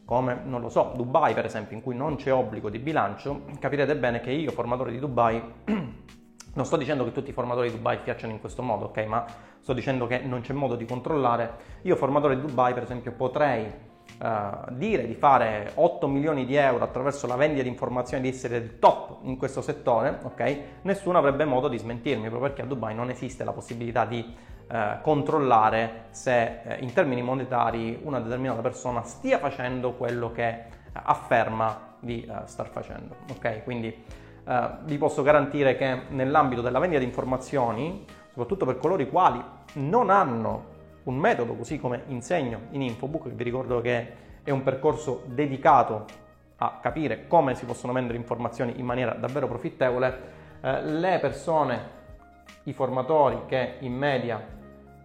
come, 0.06 0.40
non 0.44 0.62
lo 0.62 0.70
so, 0.70 0.94
Dubai 0.96 1.34
per 1.34 1.46
esempio, 1.46 1.76
in 1.76 1.82
cui 1.82 1.96
non 1.96 2.16
c'è 2.16 2.32
obbligo 2.32 2.70
di 2.70 2.78
bilancio, 2.78 3.42
capirete 3.60 3.96
bene 3.96 4.22
che 4.22 4.30
io, 4.32 4.52
formatore 4.52 4.92
di 4.92 5.00
Dubai, 5.00 5.42
non 5.66 6.66
sto 6.66 6.78
dicendo 6.78 7.04
che 7.04 7.12
tutti 7.12 7.32
i 7.32 7.34
formatori 7.34 7.70
di 7.70 7.76
Dubai 7.78 7.98
piacciono 7.98 8.32
in 8.32 8.40
questo 8.40 8.62
modo, 8.62 8.86
ok? 8.86 9.06
Ma 9.06 9.26
sto 9.60 9.74
dicendo 9.74 10.06
che 10.06 10.20
non 10.20 10.42
c'è 10.42 10.54
modo 10.54 10.76
di 10.76 10.86
controllare. 10.86 11.58
Io, 11.82 11.96
formatore 11.96 12.36
di 12.36 12.42
Dubai, 12.42 12.76
per 12.76 12.84
esempio, 12.84 13.12
potrei 13.14 13.66
Uh, 14.18 14.72
dire 14.72 15.06
di 15.06 15.14
fare 15.14 15.72
8 15.74 16.08
milioni 16.08 16.46
di 16.46 16.56
euro 16.56 16.86
attraverso 16.86 17.28
la 17.28 17.36
vendita 17.36 17.64
di 17.64 17.68
informazioni 17.68 18.24
di 18.24 18.30
essere 18.30 18.56
il 18.56 18.80
top 18.80 19.18
in 19.24 19.36
questo 19.36 19.62
settore, 19.62 20.20
ok? 20.24 20.60
Nessuno 20.84 21.18
avrebbe 21.18 21.44
modo 21.44 21.68
di 21.68 21.78
smentirmi, 21.78 22.30
proprio 22.30 22.48
perché 22.48 22.62
a 22.62 22.66
Dubai 22.66 22.96
non 22.96 23.10
esiste 23.10 23.44
la 23.44 23.52
possibilità 23.52 24.06
di 24.06 24.26
uh, 24.70 25.02
controllare 25.02 26.06
se 26.12 26.60
uh, 26.64 26.84
in 26.84 26.94
termini 26.94 27.22
monetari 27.22 28.00
una 28.04 28.22
determinata 28.22 28.62
persona 28.62 29.04
stia 29.04 29.38
facendo 29.38 29.92
quello 29.96 30.32
che 30.32 30.64
afferma 30.94 31.96
di 32.00 32.26
star 32.46 32.70
facendo, 32.70 33.16
ok? 33.32 33.64
Quindi 33.64 34.04
vi 34.84 34.98
posso 35.00 35.24
garantire 35.24 35.76
che 35.76 36.04
nell'ambito 36.10 36.62
della 36.62 36.78
vendita 36.78 37.02
di 37.02 37.08
informazioni, 37.08 38.06
soprattutto 38.30 38.66
per 38.66 38.78
coloro 38.78 39.02
i 39.02 39.10
quali 39.10 39.44
non 39.74 40.10
hanno 40.12 40.75
un 41.06 41.18
metodo, 41.18 41.56
così 41.56 41.80
come 41.80 42.04
insegno 42.08 42.62
in 42.72 42.82
Infobook, 42.82 43.30
vi 43.30 43.44
ricordo 43.44 43.82
che 43.82 44.24
è 44.44 44.52
un 44.52 44.64
percorso 44.64 45.24
dedicato 45.26 46.06
a 46.58 46.80
capire 46.82 47.28
come 47.28 47.56
si 47.56 47.66
possono 47.66 47.94
vendere 47.94 48.18
informazioni 48.18 48.80
in 48.80 48.86
maniera 48.86 49.14
davvero 49.14 49.48
profittevole, 49.48 50.20
eh, 50.62 50.84
le 50.84 51.20
persone, 51.20 51.94
i 52.64 52.74
formatori 52.74 53.42
che 53.48 53.76
in 53.80 53.94
media 53.94 54.44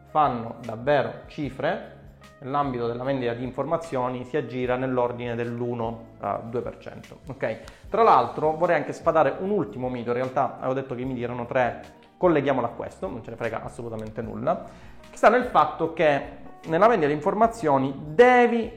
fanno 0.08 0.56
davvero 0.64 1.22
cifre, 1.26 1.98
nell'ambito 2.40 2.86
della 2.86 3.04
vendita 3.04 3.34
di 3.34 3.44
informazioni 3.44 4.24
si 4.24 4.36
aggira 4.36 4.76
nell'ordine 4.76 5.34
dell'1-2%. 5.34 7.16
Ok? 7.26 7.60
Tra 7.88 8.02
l'altro 8.02 8.56
vorrei 8.56 8.76
anche 8.76 8.92
sfatare 8.92 9.36
un 9.40 9.50
ultimo 9.50 9.88
mito, 9.88 10.10
in 10.10 10.16
realtà 10.16 10.56
avevo 10.58 10.74
detto 10.74 10.94
che 10.94 11.02
i 11.02 11.04
miti 11.04 11.22
erano 11.22 11.46
tre, 11.46 11.98
colleghiamolo 12.20 12.66
a 12.66 12.70
questo, 12.70 13.08
non 13.08 13.24
ce 13.24 13.30
ne 13.30 13.36
frega 13.36 13.62
assolutamente 13.62 14.20
nulla, 14.20 14.66
che 15.08 15.16
sta 15.16 15.30
nel 15.30 15.44
fatto 15.44 15.94
che 15.94 16.36
nella 16.66 16.86
vendita 16.86 17.06
di 17.06 17.14
informazioni 17.14 17.94
devi, 18.08 18.70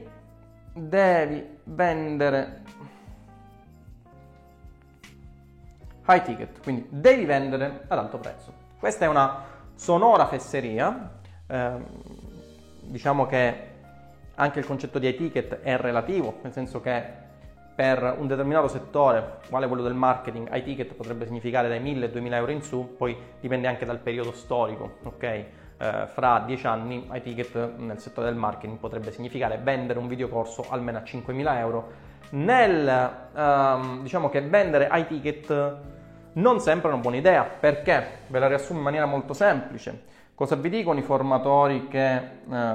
devi 0.72 1.58
vendere 1.64 2.62
high 6.08 6.22
ticket, 6.22 6.62
quindi 6.62 6.86
devi 6.88 7.26
vendere 7.26 7.84
ad 7.86 7.98
alto 7.98 8.16
prezzo. 8.16 8.50
Questa 8.78 9.04
è 9.04 9.08
una 9.08 9.44
sonora 9.74 10.26
fesseria, 10.26 11.10
eh, 11.46 11.72
diciamo 12.80 13.26
che 13.26 13.72
anche 14.36 14.58
il 14.58 14.64
concetto 14.64 14.98
di 14.98 15.06
high 15.06 15.16
ticket 15.18 15.60
è 15.60 15.76
relativo, 15.76 16.38
nel 16.40 16.52
senso 16.54 16.80
che 16.80 17.23
per 17.74 18.14
un 18.18 18.26
determinato 18.26 18.68
settore, 18.68 19.38
quale 19.48 19.66
quello 19.66 19.82
del 19.82 19.94
marketing, 19.94 20.48
high 20.52 20.62
ticket 20.62 20.94
potrebbe 20.94 21.26
significare 21.26 21.68
dai 21.68 21.80
1000-2000 21.80 22.32
euro 22.34 22.52
in 22.52 22.62
su, 22.62 22.94
poi 22.96 23.16
dipende 23.40 23.66
anche 23.66 23.84
dal 23.84 23.98
periodo 23.98 24.32
storico, 24.32 24.98
ok? 25.02 25.22
Eh, 25.22 26.06
fra 26.06 26.44
10 26.46 26.66
anni 26.66 27.08
high 27.10 27.20
ticket 27.20 27.76
nel 27.78 27.98
settore 27.98 28.28
del 28.28 28.36
marketing 28.36 28.78
potrebbe 28.78 29.10
significare 29.10 29.58
vendere 29.60 29.98
un 29.98 30.06
videocorso 30.06 30.64
almeno 30.68 30.98
a 30.98 31.02
5.000 31.02 31.58
euro. 31.58 32.12
Nel, 32.30 33.10
ehm, 33.34 34.02
diciamo 34.02 34.28
che 34.28 34.40
vendere 34.40 34.88
high 34.92 35.06
ticket 35.06 35.76
non 36.34 36.60
sempre 36.60 36.90
è 36.90 36.92
una 36.92 37.02
buona 37.02 37.16
idea, 37.16 37.42
perché? 37.42 38.06
Ve 38.28 38.38
la 38.38 38.46
riassumo 38.46 38.78
in 38.78 38.84
maniera 38.84 39.06
molto 39.06 39.34
semplice. 39.34 40.12
Cosa 40.34 40.56
vi 40.56 40.68
dicono 40.68 40.98
i 40.98 41.02
formatori 41.02 41.86
che 41.86 42.14
eh, 42.16 42.22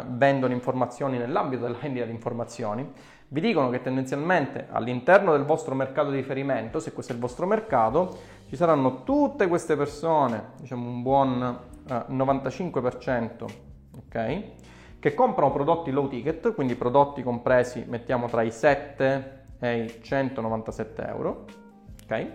vendono 0.08 0.54
informazioni 0.54 1.18
nell'ambito 1.18 1.64
della 1.64 1.78
vendita 1.82 2.06
di 2.06 2.12
informazioni? 2.12 2.90
Vi 3.32 3.42
dicono 3.42 3.70
che 3.70 3.84
tendenzialmente 3.84 4.70
all'interno 4.72 5.34
del 5.34 5.46
vostro 5.46 5.76
mercato 5.76 6.10
di 6.10 6.16
riferimento, 6.16 6.80
se 6.80 6.94
questo 6.94 7.12
è 7.12 7.16
il 7.16 7.22
vostro 7.22 7.46
mercato, 7.46 8.18
ci 8.48 8.56
saranno 8.56 9.04
tutte 9.04 9.48
queste 9.48 9.76
persone, 9.76 10.54
diciamo 10.60 10.90
un 10.90 11.04
buon 11.04 11.60
eh, 11.88 12.06
95%, 12.10 13.46
ok? 13.98 14.44
Che 14.98 15.14
comprano 15.14 15.52
prodotti 15.52 15.92
low 15.92 16.08
ticket, 16.08 16.56
quindi 16.56 16.74
prodotti 16.74 17.22
compresi, 17.22 17.86
mettiamo 17.88 18.28
tra 18.28 18.42
i 18.42 18.50
7 18.50 19.46
e 19.60 19.84
i 19.84 20.02
197 20.02 21.06
euro, 21.06 21.46
ok? 22.06 22.32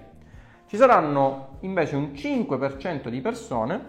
Ci 0.66 0.76
saranno 0.76 1.56
invece 1.62 1.96
un 1.96 2.12
5% 2.14 3.08
di 3.08 3.20
persone, 3.20 3.88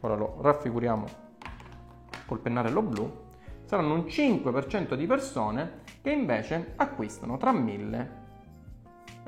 ora 0.00 0.14
lo 0.14 0.38
raffiguriamo 0.40 1.04
col 2.24 2.38
pennarello 2.38 2.80
blu, 2.80 3.12
saranno 3.64 3.92
un 3.92 4.04
5% 4.06 4.94
di 4.94 5.06
persone 5.06 5.84
che 6.08 6.14
invece 6.14 6.72
acquistano 6.76 7.36
tra 7.36 7.52
1000 7.52 8.10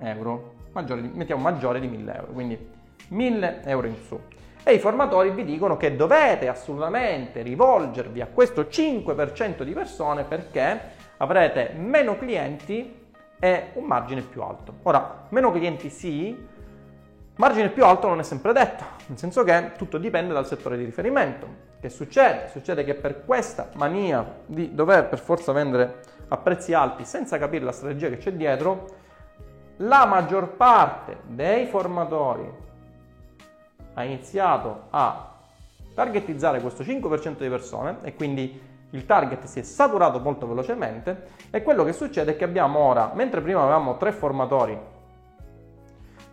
euro, 0.00 0.54
maggiore, 0.72 1.02
mettiamo 1.02 1.42
maggiore 1.42 1.78
di 1.78 1.86
1000 1.86 2.14
euro, 2.14 2.32
quindi 2.32 2.70
1000 3.08 3.62
euro 3.64 3.86
in 3.86 3.96
su. 3.96 4.18
E 4.62 4.72
i 4.72 4.78
formatori 4.78 5.30
vi 5.30 5.44
dicono 5.44 5.76
che 5.76 5.94
dovete 5.94 6.48
assolutamente 6.48 7.42
rivolgervi 7.42 8.22
a 8.22 8.28
questo 8.28 8.62
5% 8.62 9.62
di 9.62 9.72
persone 9.72 10.24
perché 10.24 10.80
avrete 11.18 11.74
meno 11.76 12.16
clienti 12.16 13.08
e 13.38 13.70
un 13.74 13.84
margine 13.84 14.22
più 14.22 14.40
alto. 14.40 14.76
Ora, 14.84 15.26
meno 15.28 15.52
clienti 15.52 15.90
sì, 15.90 16.34
Margine 17.36 17.70
più 17.70 17.86
alto 17.86 18.06
non 18.06 18.18
è 18.18 18.22
sempre 18.22 18.52
detto, 18.52 18.84
nel 19.06 19.16
senso 19.16 19.42
che 19.44 19.72
tutto 19.78 19.96
dipende 19.96 20.34
dal 20.34 20.46
settore 20.46 20.76
di 20.76 20.84
riferimento. 20.84 21.68
Che 21.80 21.88
succede? 21.88 22.48
Succede 22.48 22.84
che 22.84 22.92
per 22.92 23.24
questa 23.24 23.70
mania 23.76 24.40
di 24.44 24.74
dover 24.74 25.08
per 25.08 25.18
forza 25.18 25.50
vendere 25.50 26.02
a 26.32 26.36
prezzi 26.36 26.72
alti 26.72 27.04
senza 27.04 27.38
capire 27.38 27.64
la 27.64 27.72
strategia 27.72 28.08
che 28.08 28.18
c'è 28.18 28.32
dietro, 28.32 28.86
la 29.78 30.06
maggior 30.06 30.50
parte 30.50 31.18
dei 31.26 31.66
formatori 31.66 32.48
ha 33.94 34.04
iniziato 34.04 34.82
a 34.90 35.32
targetizzare 35.94 36.60
questo 36.60 36.84
5% 36.84 37.38
di 37.38 37.48
persone 37.48 37.98
e 38.02 38.14
quindi 38.14 38.68
il 38.90 39.06
target 39.06 39.44
si 39.44 39.60
è 39.60 39.62
saturato 39.62 40.20
molto 40.20 40.46
velocemente 40.46 41.28
e 41.50 41.62
quello 41.62 41.84
che 41.84 41.92
succede 41.92 42.32
è 42.32 42.36
che 42.36 42.44
abbiamo 42.44 42.78
ora, 42.78 43.10
mentre 43.14 43.40
prima 43.40 43.62
avevamo 43.62 43.96
tre 43.96 44.12
formatori 44.12 44.78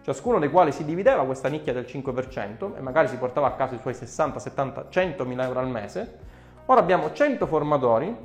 ciascuno 0.03 0.39
dei 0.39 0.49
quali 0.49 0.71
si 0.71 0.85
divideva 0.85 1.25
questa 1.25 1.49
nicchia 1.49 1.73
del 1.73 1.83
5% 1.83 2.77
e 2.77 2.81
magari 2.81 3.09
si 3.09 3.17
portava 3.17 3.47
a 3.47 3.51
casa 3.51 3.75
i 3.75 3.79
suoi 3.79 3.93
60, 3.93 4.39
70, 4.39 4.85
100 4.89 5.25
mila 5.25 5.43
euro 5.43 5.59
al 5.59 5.67
mese. 5.67 6.19
Ora 6.67 6.79
abbiamo 6.79 7.11
100 7.11 7.45
formatori 7.45 8.15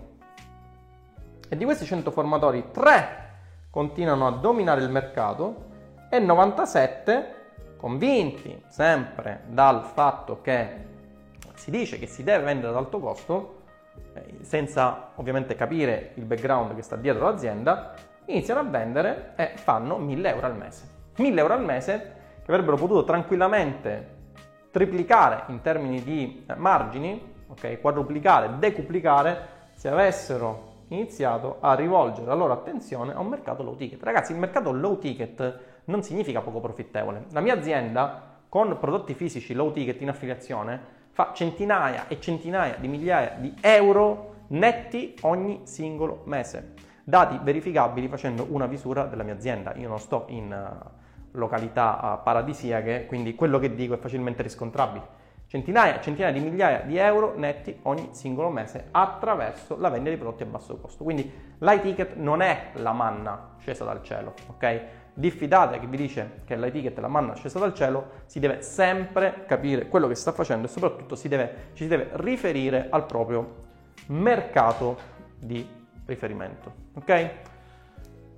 e 1.53 1.57
di 1.59 1.67
questi 1.67 1.85
100 1.85 2.11
formatori 2.11 2.71
3 2.73 3.31
continuano 3.69 4.27
a 4.27 4.31
dominare 4.31 4.81
il 4.81 4.88
mercato 4.88 5.67
e 6.09 6.19
97 6.19 7.35
convinti 7.77 8.65
sempre 8.69 9.43
dal 9.49 9.85
fatto 9.85 10.41
che 10.41 10.87
si 11.53 11.71
dice 11.71 11.99
che 11.99 12.07
si 12.07 12.25
deve 12.25 12.45
vendere 12.45 12.69
ad 12.69 12.77
alto 12.77 12.99
costo, 13.01 13.65
eh, 14.15 14.38
senza 14.41 15.11
ovviamente 15.17 15.55
capire 15.55 16.12
il 16.15 16.25
background 16.25 16.75
che 16.75 16.81
sta 16.81 16.97
dietro 16.97 17.27
l'azienda, 17.27 17.93
iniziano 18.25 18.61
a 18.61 18.65
vendere 18.65 19.35
e 19.37 19.53
fanno 19.57 19.99
1000 19.99 20.29
euro 20.31 20.47
al 20.47 20.57
mese. 20.57 20.88
1000 21.17 21.38
euro 21.38 21.53
al 21.53 21.65
mese 21.65 22.15
che 22.43 22.51
avrebbero 22.51 22.79
potuto 22.79 23.05
tranquillamente 23.05 24.21
triplicare 24.71 25.43
in 25.49 25.61
termini 25.61 26.03
di 26.03 26.47
eh, 26.49 26.55
margini, 26.55 27.35
okay, 27.49 27.79
quadruplicare, 27.79 28.59
decuplicare 28.59 29.49
se 29.75 29.91
avessero 29.91 30.71
iniziato 30.92 31.57
a 31.61 31.74
rivolgere 31.74 32.26
la 32.26 32.35
loro 32.35 32.52
attenzione 32.52 33.12
a 33.12 33.20
un 33.20 33.28
mercato 33.28 33.62
low 33.62 33.76
ticket. 33.76 34.02
Ragazzi, 34.02 34.33
il 34.33 34.38
mercato 34.38 34.72
low 34.72 34.98
ticket 34.98 35.59
non 35.85 36.02
significa 36.02 36.40
poco 36.40 36.61
profittevole. 36.61 37.26
La 37.33 37.40
mia 37.40 37.55
azienda 37.55 38.31
con 38.48 38.76
prodotti 38.78 39.14
fisici 39.14 39.55
low 39.55 39.72
ticket 39.72 40.00
in 40.00 40.09
affiliazione 40.09 41.00
fa 41.11 41.33
centinaia 41.35 42.09
e 42.09 42.20
centinaia 42.20 42.76
di 42.78 42.88
migliaia 42.88 43.37
di 43.38 43.55
euro 43.61 44.35
netti 44.48 45.14
ogni 45.22 45.61
singolo 45.64 46.22
mese. 46.24 46.74
Dati 47.05 47.38
verificabili 47.42 48.09
facendo 48.09 48.46
una 48.50 48.66
visura 48.66 49.05
della 49.05 49.22
mia 49.22 49.35
azienda. 49.35 49.74
Io 49.76 49.88
non 49.88 49.98
sto 49.98 50.26
in 50.28 50.52
uh, 50.52 51.38
località 51.38 52.20
paradisiache, 52.22 53.07
quindi 53.07 53.35
quello 53.35 53.59
che 53.59 53.74
dico 53.74 53.94
è 53.94 53.98
facilmente 53.98 54.42
riscontrabile. 54.42 55.20
Centinaia 55.53 56.01
centinaia 56.01 56.33
di 56.33 56.41
migliaia 56.41 56.81
di 56.81 56.97
euro 56.97 57.35
netti 57.37 57.79
ogni 57.83 58.09
singolo 58.12 58.49
mese 58.49 58.88
attraverso 58.91 59.77
la 59.77 59.91
vendita 59.91 60.15
di 60.15 60.17
prodotti 60.17 60.45
a 60.45 60.47
basso 60.47 60.79
costo. 60.79 61.05
Quindi 61.05 61.31
l'iTicket 61.59 62.15
non 62.15 62.41
è 62.41 62.71
la 62.77 62.93
manna 62.93 63.51
scesa 63.59 63.85
dal 63.85 64.03
cielo, 64.03 64.33
ok? 64.47 64.81
Diffidate 65.12 65.79
che 65.79 65.87
vi 65.87 65.99
dice 65.99 66.41
che 66.47 66.57
l'iTicket 66.57 66.97
è 66.97 67.01
la 67.03 67.09
manna 67.09 67.35
scesa 67.35 67.59
dal 67.59 67.75
cielo, 67.75 68.23
si 68.25 68.41
deve 68.41 68.62
sempre 68.62 69.45
capire 69.47 69.88
quello 69.88 70.09
che 70.09 70.15
sta 70.15 70.33
facendo 70.33 70.69
e 70.69 70.71
soprattutto 70.71 71.17
si 71.17 71.29
deve, 71.29 71.55
ci 71.75 71.83
si 71.83 71.88
deve 71.91 72.09
riferire 72.12 72.87
al 72.88 73.05
proprio 73.05 73.57
mercato 74.07 74.97
di 75.38 75.69
riferimento, 76.07 76.73
ok? 76.95 77.31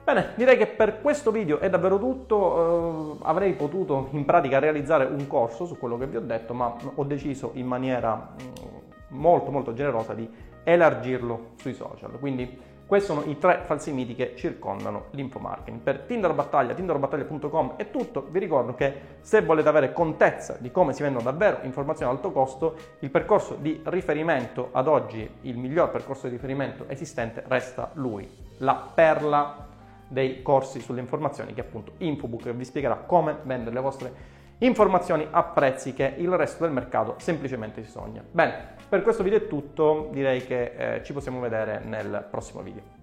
Bene, 0.04 0.32
direi 0.34 0.58
che 0.58 0.66
per 0.66 1.00
questo 1.00 1.30
video 1.30 1.60
è 1.60 1.70
davvero 1.70 1.98
tutto, 1.98 3.16
eh, 3.16 3.24
avrei 3.24 3.54
potuto 3.54 4.08
in 4.10 4.26
pratica 4.26 4.58
realizzare 4.58 5.06
un 5.06 5.26
corso 5.26 5.64
su 5.64 5.78
quello 5.78 5.96
che 5.96 6.06
vi 6.06 6.16
ho 6.16 6.20
detto, 6.20 6.52
ma 6.52 6.76
ho 6.96 7.04
deciso 7.04 7.52
in 7.54 7.66
maniera 7.66 8.14
mm, 8.14 9.16
molto 9.16 9.50
molto 9.50 9.72
generosa 9.72 10.12
di 10.12 10.28
elargirlo 10.62 11.52
sui 11.56 11.72
social. 11.72 12.18
Quindi 12.20 12.72
questi 12.86 13.06
sono 13.06 13.22
i 13.24 13.38
tre 13.38 13.62
falsi 13.64 13.92
miti 13.92 14.14
che 14.14 14.34
circondano 14.36 15.06
l'infomarketing. 15.12 15.80
Per 15.80 16.00
Tinder 16.00 16.34
Battaglia, 16.34 16.74
tinderbattaglia.com 16.74 17.72
è 17.76 17.90
tutto. 17.90 18.26
Vi 18.28 18.38
ricordo 18.38 18.74
che 18.74 18.92
se 19.22 19.40
volete 19.40 19.70
avere 19.70 19.94
contezza 19.94 20.58
di 20.60 20.70
come 20.70 20.92
si 20.92 21.02
vendono 21.02 21.24
davvero 21.24 21.60
informazioni 21.62 22.12
ad 22.12 22.18
alto 22.18 22.30
costo, 22.30 22.76
il 22.98 23.08
percorso 23.08 23.56
di 23.58 23.80
riferimento 23.84 24.68
ad 24.72 24.86
oggi, 24.86 25.26
il 25.40 25.56
miglior 25.56 25.90
percorso 25.90 26.26
di 26.26 26.34
riferimento 26.34 26.84
esistente, 26.88 27.42
resta 27.46 27.90
lui, 27.94 28.28
la 28.58 28.90
perla 28.94 29.72
dei 30.14 30.40
corsi 30.42 30.81
sulle 30.81 31.00
informazioni 31.00 31.53
che 31.53 31.61
appunto 31.61 31.92
Infobook 31.98 32.50
vi 32.53 32.64
spiegherà 32.64 32.96
come 32.96 33.37
vendere 33.42 33.74
le 33.74 33.81
vostre 33.81 34.12
informazioni 34.59 35.27
a 35.29 35.42
prezzi 35.42 35.92
che 35.92 36.14
il 36.16 36.31
resto 36.31 36.62
del 36.64 36.72
mercato 36.72 37.16
semplicemente 37.18 37.83
si 37.83 37.90
sogna. 37.90 38.24
Bene, 38.31 38.77
per 38.88 39.03
questo 39.03 39.22
video 39.22 39.40
è 39.40 39.46
tutto, 39.48 40.09
direi 40.12 40.46
che 40.46 40.72
eh, 40.77 41.03
ci 41.03 41.12
possiamo 41.12 41.40
vedere 41.40 41.81
nel 41.85 42.27
prossimo 42.31 42.62
video. 42.62 43.03